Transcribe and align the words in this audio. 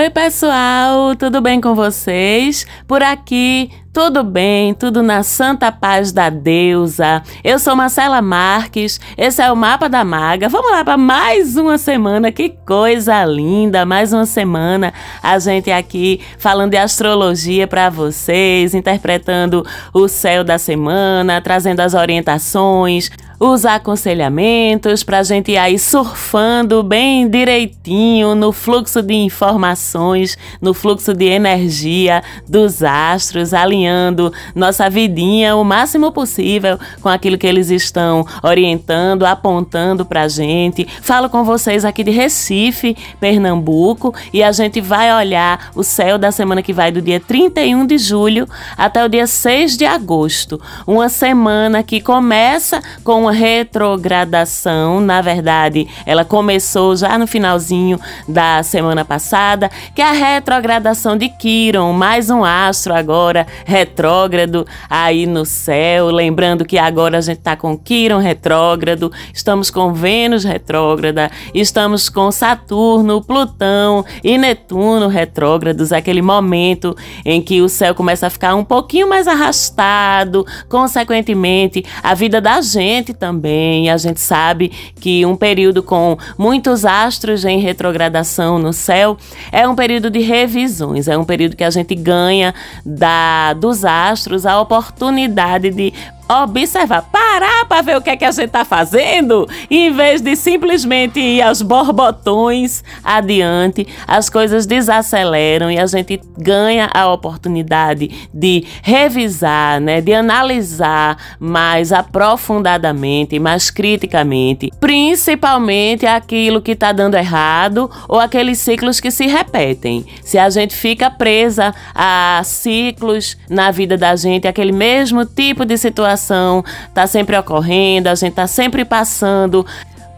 Oi, 0.00 0.08
pessoal, 0.08 1.14
tudo 1.14 1.42
bem 1.42 1.60
com 1.60 1.74
vocês? 1.74 2.66
Por 2.88 3.02
aqui, 3.02 3.70
tudo 3.92 4.24
bem, 4.24 4.72
tudo 4.72 5.02
na 5.02 5.22
santa 5.22 5.70
paz 5.70 6.10
da 6.10 6.30
deusa. 6.30 7.22
Eu 7.44 7.58
sou 7.58 7.76
Marcela 7.76 8.22
Marques, 8.22 8.98
esse 9.18 9.42
é 9.42 9.52
o 9.52 9.56
Mapa 9.56 9.90
da 9.90 10.02
Maga. 10.02 10.48
Vamos 10.48 10.70
lá 10.70 10.82
para 10.82 10.96
mais 10.96 11.54
uma 11.54 11.76
semana, 11.76 12.32
que 12.32 12.48
coisa 12.48 13.22
linda! 13.26 13.84
Mais 13.84 14.14
uma 14.14 14.24
semana 14.24 14.94
a 15.22 15.38
gente 15.38 15.70
aqui 15.70 16.22
falando 16.38 16.70
de 16.70 16.78
astrologia 16.78 17.66
para 17.66 17.90
vocês, 17.90 18.74
interpretando 18.74 19.66
o 19.92 20.08
céu 20.08 20.42
da 20.42 20.56
semana, 20.56 21.42
trazendo 21.42 21.80
as 21.80 21.92
orientações 21.92 23.10
os 23.42 23.64
aconselhamentos 23.64 25.02
para 25.02 25.20
a 25.20 25.22
gente 25.22 25.52
ir 25.52 25.56
aí 25.56 25.78
surfando 25.78 26.82
bem 26.82 27.26
direitinho 27.26 28.34
no 28.34 28.52
fluxo 28.52 29.00
de 29.00 29.14
informações, 29.14 30.36
no 30.60 30.74
fluxo 30.74 31.14
de 31.14 31.24
energia 31.24 32.22
dos 32.46 32.82
astros, 32.82 33.54
alinhando 33.54 34.30
nossa 34.54 34.90
vidinha 34.90 35.56
o 35.56 35.64
máximo 35.64 36.12
possível 36.12 36.78
com 37.00 37.08
aquilo 37.08 37.38
que 37.38 37.46
eles 37.46 37.70
estão 37.70 38.26
orientando, 38.42 39.24
apontando 39.24 40.04
para 40.04 40.24
a 40.24 40.28
gente. 40.28 40.86
Falo 41.00 41.30
com 41.30 41.42
vocês 41.42 41.82
aqui 41.82 42.04
de 42.04 42.10
Recife, 42.10 42.94
Pernambuco, 43.18 44.14
e 44.34 44.42
a 44.42 44.52
gente 44.52 44.82
vai 44.82 45.16
olhar 45.16 45.70
o 45.74 45.82
céu 45.82 46.18
da 46.18 46.30
semana 46.30 46.62
que 46.62 46.74
vai 46.74 46.92
do 46.92 47.00
dia 47.00 47.18
31 47.18 47.86
de 47.86 47.96
julho 47.96 48.46
até 48.76 49.02
o 49.02 49.08
dia 49.08 49.26
6 49.26 49.78
de 49.78 49.86
agosto. 49.86 50.60
Uma 50.86 51.08
semana 51.08 51.82
que 51.82 52.02
começa 52.02 52.82
com 53.02 53.22
uma 53.22 53.29
retrogradação, 53.30 55.00
na 55.00 55.20
verdade, 55.20 55.86
ela 56.04 56.24
começou 56.24 56.96
já 56.96 57.16
no 57.18 57.26
finalzinho 57.26 57.98
da 58.28 58.62
semana 58.62 59.04
passada, 59.04 59.70
que 59.94 60.02
é 60.02 60.08
a 60.08 60.12
retrogradação 60.12 61.16
de 61.16 61.28
Quiron, 61.28 61.92
mais 61.92 62.30
um 62.30 62.44
astro 62.44 62.94
agora 62.94 63.46
retrógrado 63.64 64.66
aí 64.88 65.26
no 65.26 65.44
céu, 65.44 66.06
lembrando 66.06 66.64
que 66.64 66.78
agora 66.78 67.18
a 67.18 67.20
gente 67.20 67.38
está 67.38 67.56
com 67.56 67.76
Quiron 67.76 68.18
retrógrado, 68.18 69.12
estamos 69.32 69.70
com 69.70 69.92
Vênus 69.92 70.44
retrógrada, 70.44 71.30
estamos 71.54 72.08
com 72.08 72.30
Saturno, 72.30 73.22
Plutão 73.22 74.04
e 74.22 74.36
Netuno 74.36 75.08
retrógrados, 75.08 75.92
aquele 75.92 76.22
momento 76.22 76.96
em 77.24 77.40
que 77.40 77.60
o 77.60 77.68
céu 77.68 77.94
começa 77.94 78.26
a 78.26 78.30
ficar 78.30 78.54
um 78.54 78.64
pouquinho 78.64 79.08
mais 79.08 79.26
arrastado, 79.26 80.46
consequentemente 80.68 81.84
a 82.02 82.14
vida 82.14 82.40
da 82.40 82.60
gente 82.60 83.12
também. 83.20 83.90
A 83.90 83.96
gente 83.98 84.18
sabe 84.18 84.72
que 84.96 85.24
um 85.26 85.36
período 85.36 85.82
com 85.82 86.16
muitos 86.38 86.84
astros 86.84 87.44
em 87.44 87.60
retrogradação 87.60 88.58
no 88.58 88.72
céu 88.72 89.16
é 89.52 89.68
um 89.68 89.76
período 89.76 90.10
de 90.10 90.20
revisões, 90.20 91.06
é 91.06 91.16
um 91.16 91.24
período 91.24 91.54
que 91.54 91.64
a 91.64 91.70
gente 91.70 91.94
ganha 91.94 92.54
da 92.84 93.52
dos 93.52 93.84
astros 93.84 94.46
a 94.46 94.58
oportunidade 94.60 95.70
de 95.70 95.92
observar, 96.30 97.02
parar 97.10 97.64
para 97.66 97.82
ver 97.82 97.96
o 97.96 98.00
que 98.00 98.10
é 98.10 98.16
que 98.16 98.24
a 98.24 98.30
gente 98.30 98.46
está 98.46 98.64
fazendo, 98.64 99.48
em 99.68 99.92
vez 99.92 100.20
de 100.20 100.36
simplesmente 100.36 101.18
ir 101.18 101.42
aos 101.42 101.60
borbotões 101.60 102.84
adiante, 103.02 103.86
as 104.06 104.30
coisas 104.30 104.64
desaceleram 104.64 105.70
e 105.70 105.78
a 105.78 105.86
gente 105.86 106.20
ganha 106.38 106.88
a 106.94 107.12
oportunidade 107.12 108.28
de 108.32 108.64
revisar, 108.80 109.80
né, 109.80 110.00
de 110.00 110.14
analisar 110.14 111.16
mais 111.40 111.92
aprofundadamente, 111.92 113.40
mais 113.40 113.68
criticamente, 113.70 114.70
principalmente 114.78 116.06
aquilo 116.06 116.62
que 116.62 116.72
está 116.72 116.92
dando 116.92 117.16
errado 117.16 117.90
ou 118.08 118.20
aqueles 118.20 118.58
ciclos 118.60 119.00
que 119.00 119.10
se 119.10 119.26
repetem. 119.26 120.06
Se 120.22 120.38
a 120.38 120.48
gente 120.48 120.76
fica 120.76 121.10
presa 121.10 121.74
a 121.92 122.40
ciclos 122.44 123.36
na 123.48 123.72
vida 123.72 123.96
da 123.96 124.14
gente, 124.14 124.46
aquele 124.46 124.72
mesmo 124.72 125.24
tipo 125.24 125.64
de 125.64 125.76
situação 125.76 126.19
situação 126.20 126.62
está 126.88 127.06
sempre 127.06 127.36
ocorrendo, 127.36 128.08
a 128.08 128.14
gente 128.14 128.30
está 128.30 128.46
sempre 128.46 128.84
passando 128.84 129.66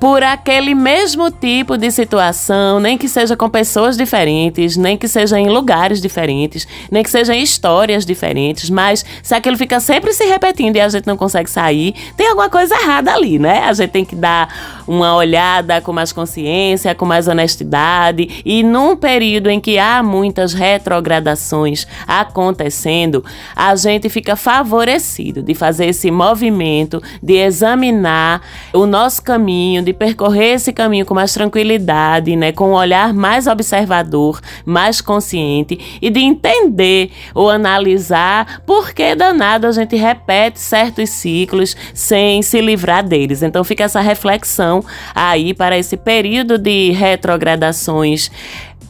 por 0.02 0.24
aquele 0.24 0.74
mesmo 0.74 1.30
tipo 1.30 1.78
de 1.78 1.88
situação, 1.92 2.80
nem 2.80 2.98
que 2.98 3.08
seja 3.08 3.36
com 3.36 3.48
pessoas 3.48 3.96
diferentes, 3.96 4.76
nem 4.76 4.98
que 4.98 5.06
seja 5.06 5.38
em 5.38 5.48
lugares 5.48 6.00
diferentes, 6.00 6.66
nem 6.90 7.04
que 7.04 7.08
seja 7.08 7.32
em 7.32 7.40
histórias 7.40 8.04
diferentes, 8.04 8.68
mas 8.68 9.04
se 9.22 9.32
aquilo 9.32 9.56
fica 9.56 9.78
sempre 9.78 10.12
se 10.12 10.24
repetindo 10.24 10.74
e 10.74 10.80
a 10.80 10.88
gente 10.88 11.06
não 11.06 11.16
consegue 11.16 11.48
sair, 11.48 11.94
tem 12.16 12.26
alguma 12.26 12.50
coisa 12.50 12.74
errada 12.74 13.14
ali, 13.14 13.38
né? 13.38 13.60
A 13.60 13.72
gente 13.74 13.90
tem 13.90 14.04
que 14.04 14.16
dar 14.16 14.82
uma 14.88 15.14
olhada 15.14 15.80
com 15.80 15.92
mais 15.92 16.12
consciência, 16.12 16.96
com 16.96 17.04
mais 17.04 17.28
honestidade 17.28 18.42
e 18.44 18.64
num 18.64 18.96
período 18.96 19.50
em 19.50 19.60
que 19.60 19.78
há 19.78 20.02
muitas 20.02 20.52
retrogradações 20.52 21.86
acontecendo, 22.08 23.24
a 23.54 23.76
gente 23.76 24.08
fica 24.08 24.34
favorecido 24.34 25.44
de 25.44 25.54
fazer 25.54 25.86
esse 25.86 26.10
movimento, 26.10 27.00
de 27.22 27.34
examinar 27.34 28.42
o 28.72 28.84
nosso 28.84 29.22
caminho, 29.22 29.80
de 29.80 29.91
de 29.92 29.98
percorrer 29.98 30.54
esse 30.54 30.72
caminho 30.72 31.04
com 31.04 31.14
mais 31.14 31.32
tranquilidade, 31.32 32.34
né, 32.34 32.50
com 32.50 32.70
um 32.70 32.74
olhar 32.74 33.12
mais 33.12 33.46
observador, 33.46 34.40
mais 34.64 35.00
consciente 35.00 35.78
e 36.00 36.10
de 36.10 36.20
entender 36.20 37.10
ou 37.34 37.50
analisar 37.50 38.62
por 38.66 38.92
que 38.92 39.14
danado 39.14 39.66
a 39.66 39.72
gente 39.72 39.94
repete 39.94 40.58
certos 40.58 41.10
ciclos 41.10 41.76
sem 41.92 42.42
se 42.42 42.60
livrar 42.60 43.06
deles. 43.06 43.42
Então 43.42 43.62
fica 43.62 43.84
essa 43.84 44.00
reflexão 44.00 44.82
aí 45.14 45.52
para 45.52 45.76
esse 45.76 45.96
período 45.96 46.56
de 46.56 46.90
retrogradações 46.92 48.30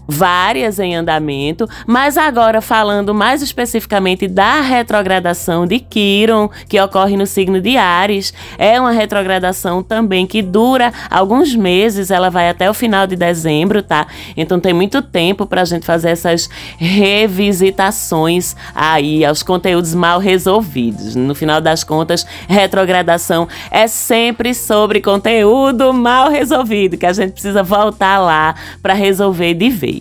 várias 0.06 0.78
em 0.78 0.94
andamento, 0.94 1.68
mas 1.86 2.16
agora 2.16 2.60
falando 2.60 3.14
mais 3.14 3.42
especificamente 3.42 4.26
da 4.26 4.60
retrogradação 4.60 5.66
de 5.66 5.78
Quiron, 5.78 6.50
que 6.68 6.80
ocorre 6.80 7.16
no 7.16 7.26
signo 7.26 7.60
de 7.60 7.76
Ares, 7.76 8.34
é 8.58 8.80
uma 8.80 8.90
retrogradação 8.90 9.82
também 9.82 10.26
que 10.26 10.42
dura 10.42 10.92
alguns 11.10 11.54
meses, 11.54 12.10
ela 12.10 12.30
vai 12.30 12.48
até 12.48 12.68
o 12.68 12.74
final 12.74 13.06
de 13.06 13.16
dezembro, 13.16 13.82
tá? 13.82 14.06
Então 14.36 14.58
tem 14.58 14.72
muito 14.72 15.00
tempo 15.02 15.46
para 15.46 15.62
a 15.62 15.64
gente 15.64 15.86
fazer 15.86 16.10
essas 16.10 16.48
revisitações 16.78 18.56
aí 18.74 19.24
aos 19.24 19.42
conteúdos 19.42 19.94
mal 19.94 20.18
resolvidos. 20.18 21.14
No 21.14 21.34
final 21.34 21.60
das 21.60 21.84
contas, 21.84 22.26
retrogradação 22.48 23.48
é 23.70 23.86
sempre 23.86 24.54
sobre 24.54 25.00
conteúdo 25.00 25.92
mal 25.92 26.30
resolvido, 26.30 26.96
que 26.96 27.06
a 27.06 27.12
gente 27.12 27.32
precisa 27.32 27.62
voltar 27.62 28.18
lá 28.18 28.54
para 28.82 28.94
resolver 28.94 29.54
de 29.54 29.70
vez. 29.70 29.91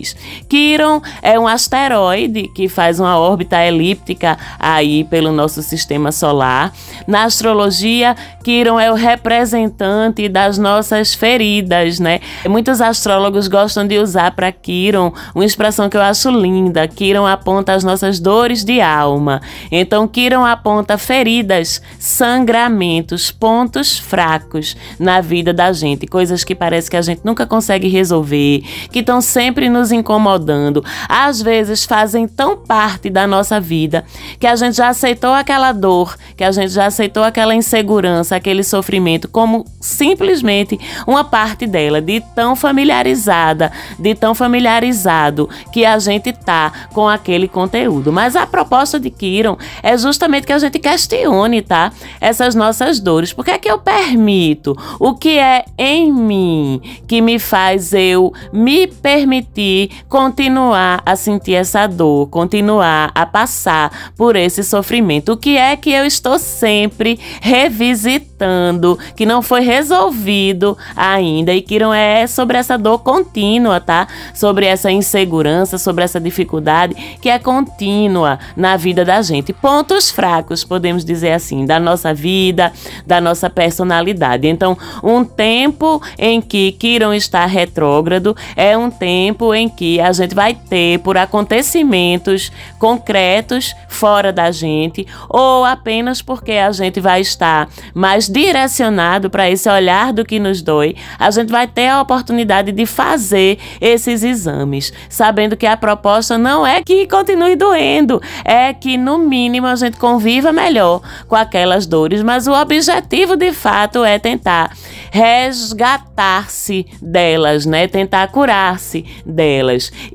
Quiron 0.48 1.00
é 1.20 1.38
um 1.38 1.46
asteroide 1.46 2.48
que 2.54 2.68
faz 2.68 2.98
uma 3.00 3.18
órbita 3.18 3.64
elíptica 3.64 4.38
aí 4.58 5.04
pelo 5.04 5.32
nosso 5.32 5.62
sistema 5.62 6.12
solar. 6.12 6.72
Na 7.06 7.24
astrologia, 7.24 8.16
Quiron 8.42 8.78
é 8.78 8.90
o 8.90 8.94
representante 8.94 10.28
das 10.28 10.58
nossas 10.58 11.14
feridas, 11.14 11.98
né? 11.98 12.20
Muitos 12.48 12.80
astrólogos 12.80 13.48
gostam 13.48 13.86
de 13.86 13.98
usar 13.98 14.32
para 14.32 14.52
Quiron 14.52 15.12
uma 15.34 15.44
expressão 15.44 15.88
que 15.88 15.96
eu 15.96 16.02
acho 16.02 16.30
linda. 16.30 16.86
Quiron 16.88 17.26
aponta 17.26 17.72
as 17.72 17.84
nossas 17.84 18.20
dores 18.20 18.64
de 18.64 18.80
alma. 18.80 19.40
Então, 19.70 20.06
Quiron 20.06 20.44
aponta 20.44 20.98
feridas, 20.98 21.82
sangramentos, 21.98 23.30
pontos 23.30 23.98
fracos 23.98 24.76
na 24.98 25.20
vida 25.20 25.52
da 25.52 25.72
gente, 25.72 26.06
coisas 26.06 26.44
que 26.44 26.54
parece 26.54 26.90
que 26.90 26.96
a 26.96 27.02
gente 27.02 27.22
nunca 27.24 27.46
consegue 27.46 27.88
resolver, 27.88 28.62
que 28.90 29.00
estão 29.00 29.20
sempre 29.20 29.68
nos 29.68 29.81
incomodando, 29.90 30.84
às 31.08 31.40
vezes 31.40 31.84
fazem 31.84 32.28
tão 32.28 32.56
parte 32.56 33.10
da 33.10 33.26
nossa 33.26 33.58
vida 33.58 34.04
que 34.38 34.46
a 34.46 34.54
gente 34.54 34.76
já 34.76 34.88
aceitou 34.88 35.32
aquela 35.32 35.72
dor, 35.72 36.16
que 36.36 36.44
a 36.44 36.52
gente 36.52 36.70
já 36.70 36.86
aceitou 36.86 37.24
aquela 37.24 37.54
insegurança, 37.54 38.36
aquele 38.36 38.62
sofrimento 38.62 39.28
como 39.28 39.64
simplesmente 39.80 40.78
uma 41.06 41.24
parte 41.24 41.66
dela, 41.66 42.00
de 42.00 42.20
tão 42.34 42.54
familiarizada, 42.54 43.72
de 43.98 44.14
tão 44.14 44.34
familiarizado 44.34 45.48
que 45.72 45.84
a 45.84 45.98
gente 45.98 46.32
tá 46.32 46.72
com 46.92 47.08
aquele 47.08 47.48
conteúdo. 47.48 48.12
Mas 48.12 48.36
a 48.36 48.46
proposta 48.46 49.00
de 49.00 49.10
Kiron 49.10 49.56
é 49.82 49.96
justamente 49.96 50.46
que 50.46 50.52
a 50.52 50.58
gente 50.58 50.78
questione, 50.78 51.62
tá? 51.62 51.92
Essas 52.20 52.54
nossas 52.54 53.00
dores. 53.00 53.32
Por 53.32 53.44
que 53.44 53.50
é 53.52 53.58
que 53.58 53.70
eu 53.70 53.78
permito? 53.78 54.76
O 54.98 55.14
que 55.14 55.38
é 55.38 55.64
em 55.78 56.12
mim 56.12 56.80
que 57.06 57.20
me 57.20 57.38
faz 57.38 57.92
eu 57.92 58.32
me 58.52 58.86
permitir 58.86 59.71
continuar 60.08 61.02
a 61.04 61.16
sentir 61.16 61.54
essa 61.54 61.86
dor, 61.86 62.28
continuar 62.28 63.10
a 63.14 63.26
passar 63.26 64.12
por 64.16 64.36
esse 64.36 64.62
sofrimento. 64.62 65.32
O 65.32 65.36
que 65.36 65.56
é 65.56 65.76
que 65.76 65.90
eu 65.90 66.04
estou 66.04 66.38
sempre 66.38 67.18
revisitando, 67.40 68.98
que 69.16 69.26
não 69.26 69.42
foi 69.42 69.60
resolvido 69.60 70.76
ainda 70.96 71.52
e 71.52 71.62
que 71.62 71.78
não 71.78 71.92
é 71.92 72.26
sobre 72.26 72.56
essa 72.58 72.76
dor 72.76 72.98
contínua, 73.00 73.80
tá? 73.80 74.06
Sobre 74.34 74.66
essa 74.66 74.90
insegurança, 74.90 75.78
sobre 75.78 76.04
essa 76.04 76.20
dificuldade 76.20 76.94
que 77.20 77.28
é 77.28 77.38
contínua 77.38 78.38
na 78.56 78.76
vida 78.76 79.04
da 79.04 79.20
gente. 79.22 79.52
Pontos 79.52 80.10
fracos, 80.10 80.64
podemos 80.64 81.04
dizer 81.04 81.32
assim, 81.32 81.66
da 81.66 81.78
nossa 81.78 82.12
vida, 82.14 82.72
da 83.06 83.20
nossa 83.20 83.48
personalidade. 83.48 84.46
Então, 84.46 84.76
um 85.02 85.24
tempo 85.24 86.02
em 86.18 86.40
que 86.40 86.72
Kiron 86.72 87.12
está 87.12 87.46
retrógrado 87.46 88.36
é 88.56 88.76
um 88.76 88.90
tempo 88.90 89.54
em 89.54 89.61
em 89.62 89.68
que 89.68 90.00
a 90.00 90.12
gente 90.12 90.34
vai 90.34 90.54
ter 90.54 90.98
por 91.00 91.16
acontecimentos 91.16 92.50
concretos 92.78 93.74
fora 93.88 94.32
da 94.32 94.50
gente 94.50 95.06
ou 95.28 95.64
apenas 95.64 96.20
porque 96.20 96.52
a 96.52 96.72
gente 96.72 97.00
vai 97.00 97.20
estar 97.20 97.68
mais 97.94 98.28
direcionado 98.28 99.30
para 99.30 99.48
esse 99.48 99.68
olhar 99.68 100.12
do 100.12 100.24
que 100.24 100.38
nos 100.38 100.62
dói, 100.62 100.96
a 101.18 101.30
gente 101.30 101.50
vai 101.50 101.66
ter 101.66 101.88
a 101.88 102.00
oportunidade 102.00 102.72
de 102.72 102.86
fazer 102.86 103.58
esses 103.80 104.22
exames, 104.22 104.92
sabendo 105.08 105.56
que 105.56 105.66
a 105.66 105.76
proposta 105.76 106.36
não 106.36 106.66
é 106.66 106.82
que 106.82 107.06
continue 107.06 107.56
doendo, 107.56 108.20
é 108.44 108.72
que 108.72 108.96
no 108.96 109.18
mínimo 109.18 109.66
a 109.66 109.76
gente 109.76 109.96
conviva 109.96 110.52
melhor 110.52 111.00
com 111.28 111.36
aquelas 111.36 111.86
dores, 111.86 112.22
mas 112.22 112.46
o 112.46 112.52
objetivo 112.52 113.36
de 113.36 113.52
fato 113.52 114.04
é 114.04 114.18
tentar 114.18 114.72
resgatar-se 115.10 116.86
delas, 117.00 117.66
né? 117.66 117.86
Tentar 117.86 118.28
curar-se 118.28 119.04
delas. 119.24 119.51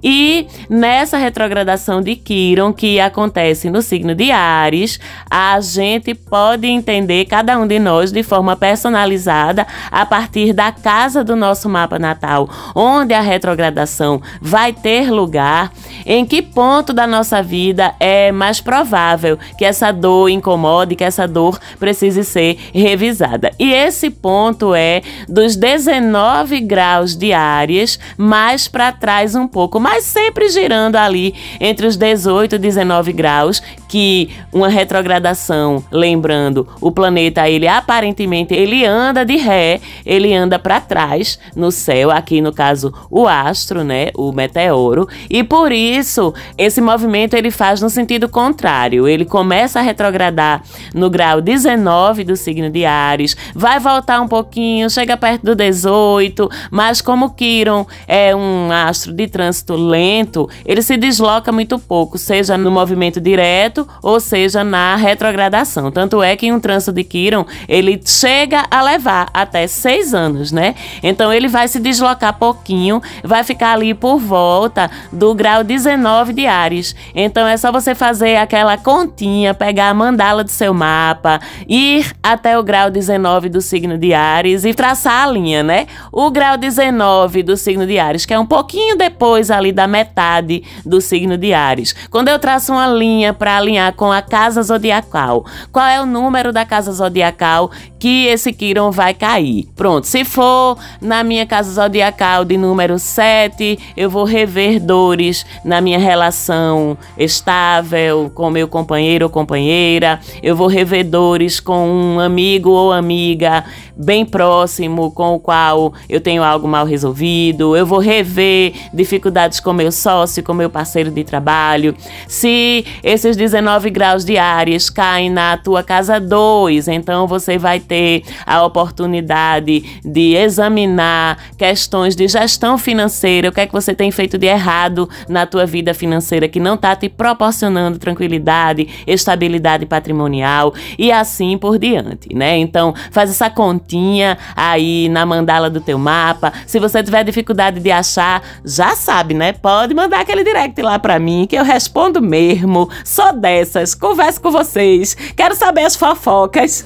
E 0.04 0.48
nessa 0.69 1.18
retrogradação 1.18 2.01
de 2.01 2.16
Quiron 2.16 2.74
que 2.74 3.00
acontece 3.00 3.69
no 3.69 3.81
signo 3.81 4.16
de 4.16 4.31
Ares, 4.31 5.00
a 5.30 5.60
gente 5.60 6.13
pode 6.13 6.68
entender 6.68 7.25
cada 7.25 7.57
um 7.57 7.68
de 7.68 7.80
nós 7.80 8.12
de 8.12 8.24
forma 8.24 8.56
personalizada 8.56 9.68
a 9.92 10.06
partir 10.06 10.54
da 10.54 10.72
casa 10.72 11.24
do 11.24 11.36
nosso 11.36 11.69
mapa 11.69 12.00
natal, 12.00 12.50
onde 12.75 13.13
a 13.13 13.22
retrogradação 13.22 14.22
vai 14.42 14.74
ter 14.74 15.12
lugar, 15.12 15.72
em 16.06 16.25
que 16.25 16.42
ponto 16.42 16.94
da 16.94 17.06
nossa 17.06 17.42
vida 17.42 17.94
é 18.00 18.31
mais 18.31 18.62
provável 18.62 19.38
que 19.57 19.66
essa 19.66 19.92
dor 19.92 20.30
incomode, 20.30 20.95
que 20.95 21.04
essa 21.04 21.28
dor 21.28 21.60
precise 21.80 22.24
ser 22.24 22.57
revisada. 22.74 23.51
E 23.60 23.72
esse 23.72 24.10
ponto 24.10 24.74
é 24.74 25.01
dos 25.28 25.56
19 25.56 26.62
graus 26.62 27.16
de 27.16 27.33
Áries 27.33 28.00
mais 28.18 28.68
para 28.68 28.92
trás 28.92 29.26
um 29.35 29.47
pouco, 29.47 29.79
mas 29.79 30.03
sempre 30.03 30.50
girando 30.50 30.95
ali 30.95 31.33
entre 31.59 31.88
os 31.88 31.95
18 31.95 32.56
e 32.56 32.59
19 32.59 33.13
graus, 33.13 33.62
que 33.88 34.30
uma 34.51 34.68
retrogradação, 34.68 35.84
lembrando, 35.92 36.68
o 36.81 36.92
planeta 36.92 37.50
ele 37.50 37.68
aparentemente 37.68 38.54
ele 38.54 38.86
anda 38.86 39.25
de 39.25 39.38
ré, 39.38 39.80
ele 40.06 40.34
anda 40.34 40.60
para 40.60 40.81
trás 40.81 41.39
no 41.56 41.72
céu, 41.72 42.12
aqui 42.12 42.42
no 42.42 42.51
caso 42.51 42.94
o 43.10 43.28
astro, 43.28 43.84
né, 43.84 44.10
o 44.16 44.31
meteoro, 44.31 45.07
e 45.30 45.44
por 45.44 45.72
isso 45.72 46.34
esse 46.57 46.81
movimento 46.81 47.36
ele 47.36 47.51
faz 47.51 47.81
no 47.81 47.89
sentido 47.89 48.28
contrário. 48.28 49.07
Ele 49.07 49.25
começa 49.25 49.80
a 49.80 49.81
retrogradar 49.81 50.63
no 50.94 51.10
grau 51.10 51.42
19 51.42 52.24
do 52.24 52.36
signo 52.36 52.69
de 52.69 52.86
Ares, 52.86 53.36
vai 53.54 53.80
voltar 53.80 54.22
um 54.22 54.28
pouquinho, 54.28 54.90
chega 54.90 55.16
perto 55.16 55.44
do 55.44 55.56
18, 55.56 56.50
mas 56.72 57.01
como 57.01 57.31
Quiron 57.31 57.86
é 58.07 58.36
um 58.36 58.72
astro 58.72 59.13
de 59.13 59.28
trânsito 59.28 59.75
lento, 59.75 60.50
ele 60.66 60.81
se 60.81 60.98
desloca 60.98 61.51
muito 61.51 61.80
pouco, 61.80 62.18
seja 62.18 62.57
no 62.57 62.72
movimento 62.72 63.19
direto 63.22 63.76
ou 64.01 64.19
seja, 64.19 64.63
na 64.63 64.95
retrogradação. 64.95 65.91
Tanto 65.91 66.24
é 66.24 66.35
que 66.35 66.51
um 66.51 66.59
trânsito 66.59 66.94
de 66.94 67.03
Quiron, 67.03 67.45
ele 67.68 68.00
chega 68.06 68.65
a 68.71 68.81
levar 68.81 69.27
até 69.33 69.68
seis 69.68 70.13
anos, 70.13 70.51
né? 70.51 70.75
Então 71.03 71.33
ele 71.33 71.47
vai 71.47 71.68
se 71.68 71.79
deslocar 71.79 72.38
pouquinho, 72.38 73.01
vai 73.24 73.44
ficar 73.44 73.74
ali 73.74 73.94
por 73.94 74.18
volta 74.18 74.89
do 75.12 75.33
grau 75.35 75.63
19 75.63 76.33
de 76.33 76.47
Ares. 76.47 76.95
Então 77.13 77.47
é 77.47 77.57
só 77.57 77.71
você 77.71 77.94
fazer 77.94 78.38
aquela 78.38 78.77
continha, 78.77 79.53
pegar 79.53 79.89
a 79.89 79.94
mandala 79.94 80.44
do 80.44 80.50
seu 80.50 80.73
mapa, 80.73 81.39
ir 81.68 82.12
até 82.23 82.57
o 82.57 82.63
grau 82.63 82.89
19 82.89 83.50
do 83.50 83.62
signo 83.62 83.97
de 83.97 84.13
Ares 84.13 84.63
e 84.63 84.73
traçar 84.73 85.27
a 85.27 85.31
linha, 85.31 85.63
né? 85.63 85.88
O 86.12 86.31
grau 86.31 86.57
19 86.57 87.44
do 87.44 87.57
signo 87.57 87.85
de 87.85 88.00
Ares, 88.00 88.25
que 88.25 88.33
é 88.33 88.39
um 88.39 88.45
pouquinho 88.45 88.97
depois 88.97 89.51
ali 89.51 89.71
da 89.71 89.88
metade 89.88 90.63
do 90.85 91.01
signo 91.01 91.38
de 91.38 91.53
Ares. 91.53 91.95
Quando 92.09 92.30
eu 92.30 92.39
traço 92.39 92.71
uma 92.71 92.88
linha 92.88 93.33
para 93.33 93.59
alinhar 93.68 93.94
com 93.94 94.12
a 94.12 94.22
casa 94.22 94.64
zodiacal. 94.64 95.46
Qual 95.72 95.86
é 95.86 96.02
o 96.02 96.06
número 96.06 96.54
da 96.54 96.66
casa 96.66 96.92
zodiacal 96.92 97.69
que 97.99 98.25
esse 98.27 98.53
Quiron 98.53 98.91
vai 98.91 99.13
cair? 99.13 99.67
Pronto, 99.75 100.05
se 100.05 100.23
for 100.23 100.77
na 101.01 101.23
minha 101.23 101.45
casa 101.45 101.71
zodiacal 101.71 102.45
de 102.45 102.57
número 102.57 102.99
7, 102.99 103.77
eu 103.95 104.09
vou 104.09 104.23
rever 104.23 104.79
dores 104.79 105.45
na 105.63 105.81
minha 105.81 105.99
relação 105.99 106.97
estável 107.17 108.31
com 108.33 108.49
meu 108.49 108.67
companheiro 108.67 109.25
ou 109.25 109.31
companheira, 109.31 110.19
eu 110.41 110.55
vou 110.55 110.67
rever 110.67 111.05
dores 111.05 111.59
com 111.59 111.88
um 111.88 112.19
amigo 112.19 112.69
ou 112.69 112.91
amiga 112.91 113.63
bem 113.97 114.23
próximo 114.23 115.11
com 115.11 115.33
o 115.33 115.39
qual 115.39 115.94
eu 116.07 116.21
tenho 116.21 116.44
algo 116.44 116.67
mal 116.67 116.85
resolvido, 116.85 117.75
eu 117.75 117.85
vou 117.85 117.99
rever 117.99 118.73
dificuldades 118.94 119.59
com 119.59 119.73
meu 119.73 119.91
sócio, 119.91 120.44
com 120.44 120.53
meu 120.53 120.69
parceiro 120.69 121.09
de 121.09 121.23
trabalho. 121.23 121.95
Se 122.27 122.85
esses 123.03 123.35
19 123.35 123.89
graus 123.89 124.23
de 124.23 124.38
Áries 124.38 124.89
caem 124.89 125.29
na 125.29 125.57
tua 125.57 125.83
casa 125.83 126.19
2, 126.19 126.88
então 126.88 127.27
você 127.27 127.57
vai 127.57 127.79
ter 127.88 128.24
a 128.45 128.63
oportunidade 128.63 129.84
de 130.04 130.36
examinar 130.36 131.38
questões 131.57 132.16
de 132.16 132.28
gestão 132.28 132.78
financeira, 132.78 133.50
o 133.50 133.51
que 133.51 133.62
é 133.62 133.68
que 133.68 133.74
você 133.74 133.94
tem 133.94 134.12
feito 134.12 134.38
de 134.38 134.48
errado 134.48 135.10
na 135.28 135.45
tua 135.45 135.66
vida 135.66 135.94
financeira 135.94 136.48
que 136.48 136.60
não 136.60 136.75
está 136.75 136.95
te 136.95 137.10
proporcionando 137.10 137.98
tranquilidade, 137.98 138.88
estabilidade 139.06 139.86
patrimonial 139.86 140.74
e 140.98 141.12
assim 141.12 141.57
por 141.57 141.80
diante, 141.80 142.34
né? 142.34 142.57
Então, 142.57 142.94
faz 143.12 143.30
essa 143.30 143.50
continha 143.50 144.38
aí 144.56 145.10
na 145.10 145.25
mandala 145.25 145.69
do 145.69 145.81
teu 145.81 145.98
mapa. 145.98 146.54
Se 146.66 146.80
você 146.80 147.04
tiver 147.04 147.24
dificuldade 147.24 147.80
de 147.80 147.92
achar, 147.92 148.42
já 148.66 148.95
sabe, 148.95 149.33
né? 149.33 149.54
Pode 149.54 149.94
mandar 149.94 150.22
aquele 150.22 150.44
direct 150.44 150.81
lá 150.81 151.00
para 151.00 151.19
mim 151.19 151.45
que 151.48 151.56
eu 151.56 151.63
respondo 151.63 152.22
mesmo. 152.22 152.90
Só 153.04 153.31
dessas, 153.31 153.95
converso 153.95 154.42
com 154.42 154.51
vocês, 154.51 155.16
quero 155.36 155.56
saber 155.56 155.86
as 155.86 155.95
fofocas. 155.95 156.86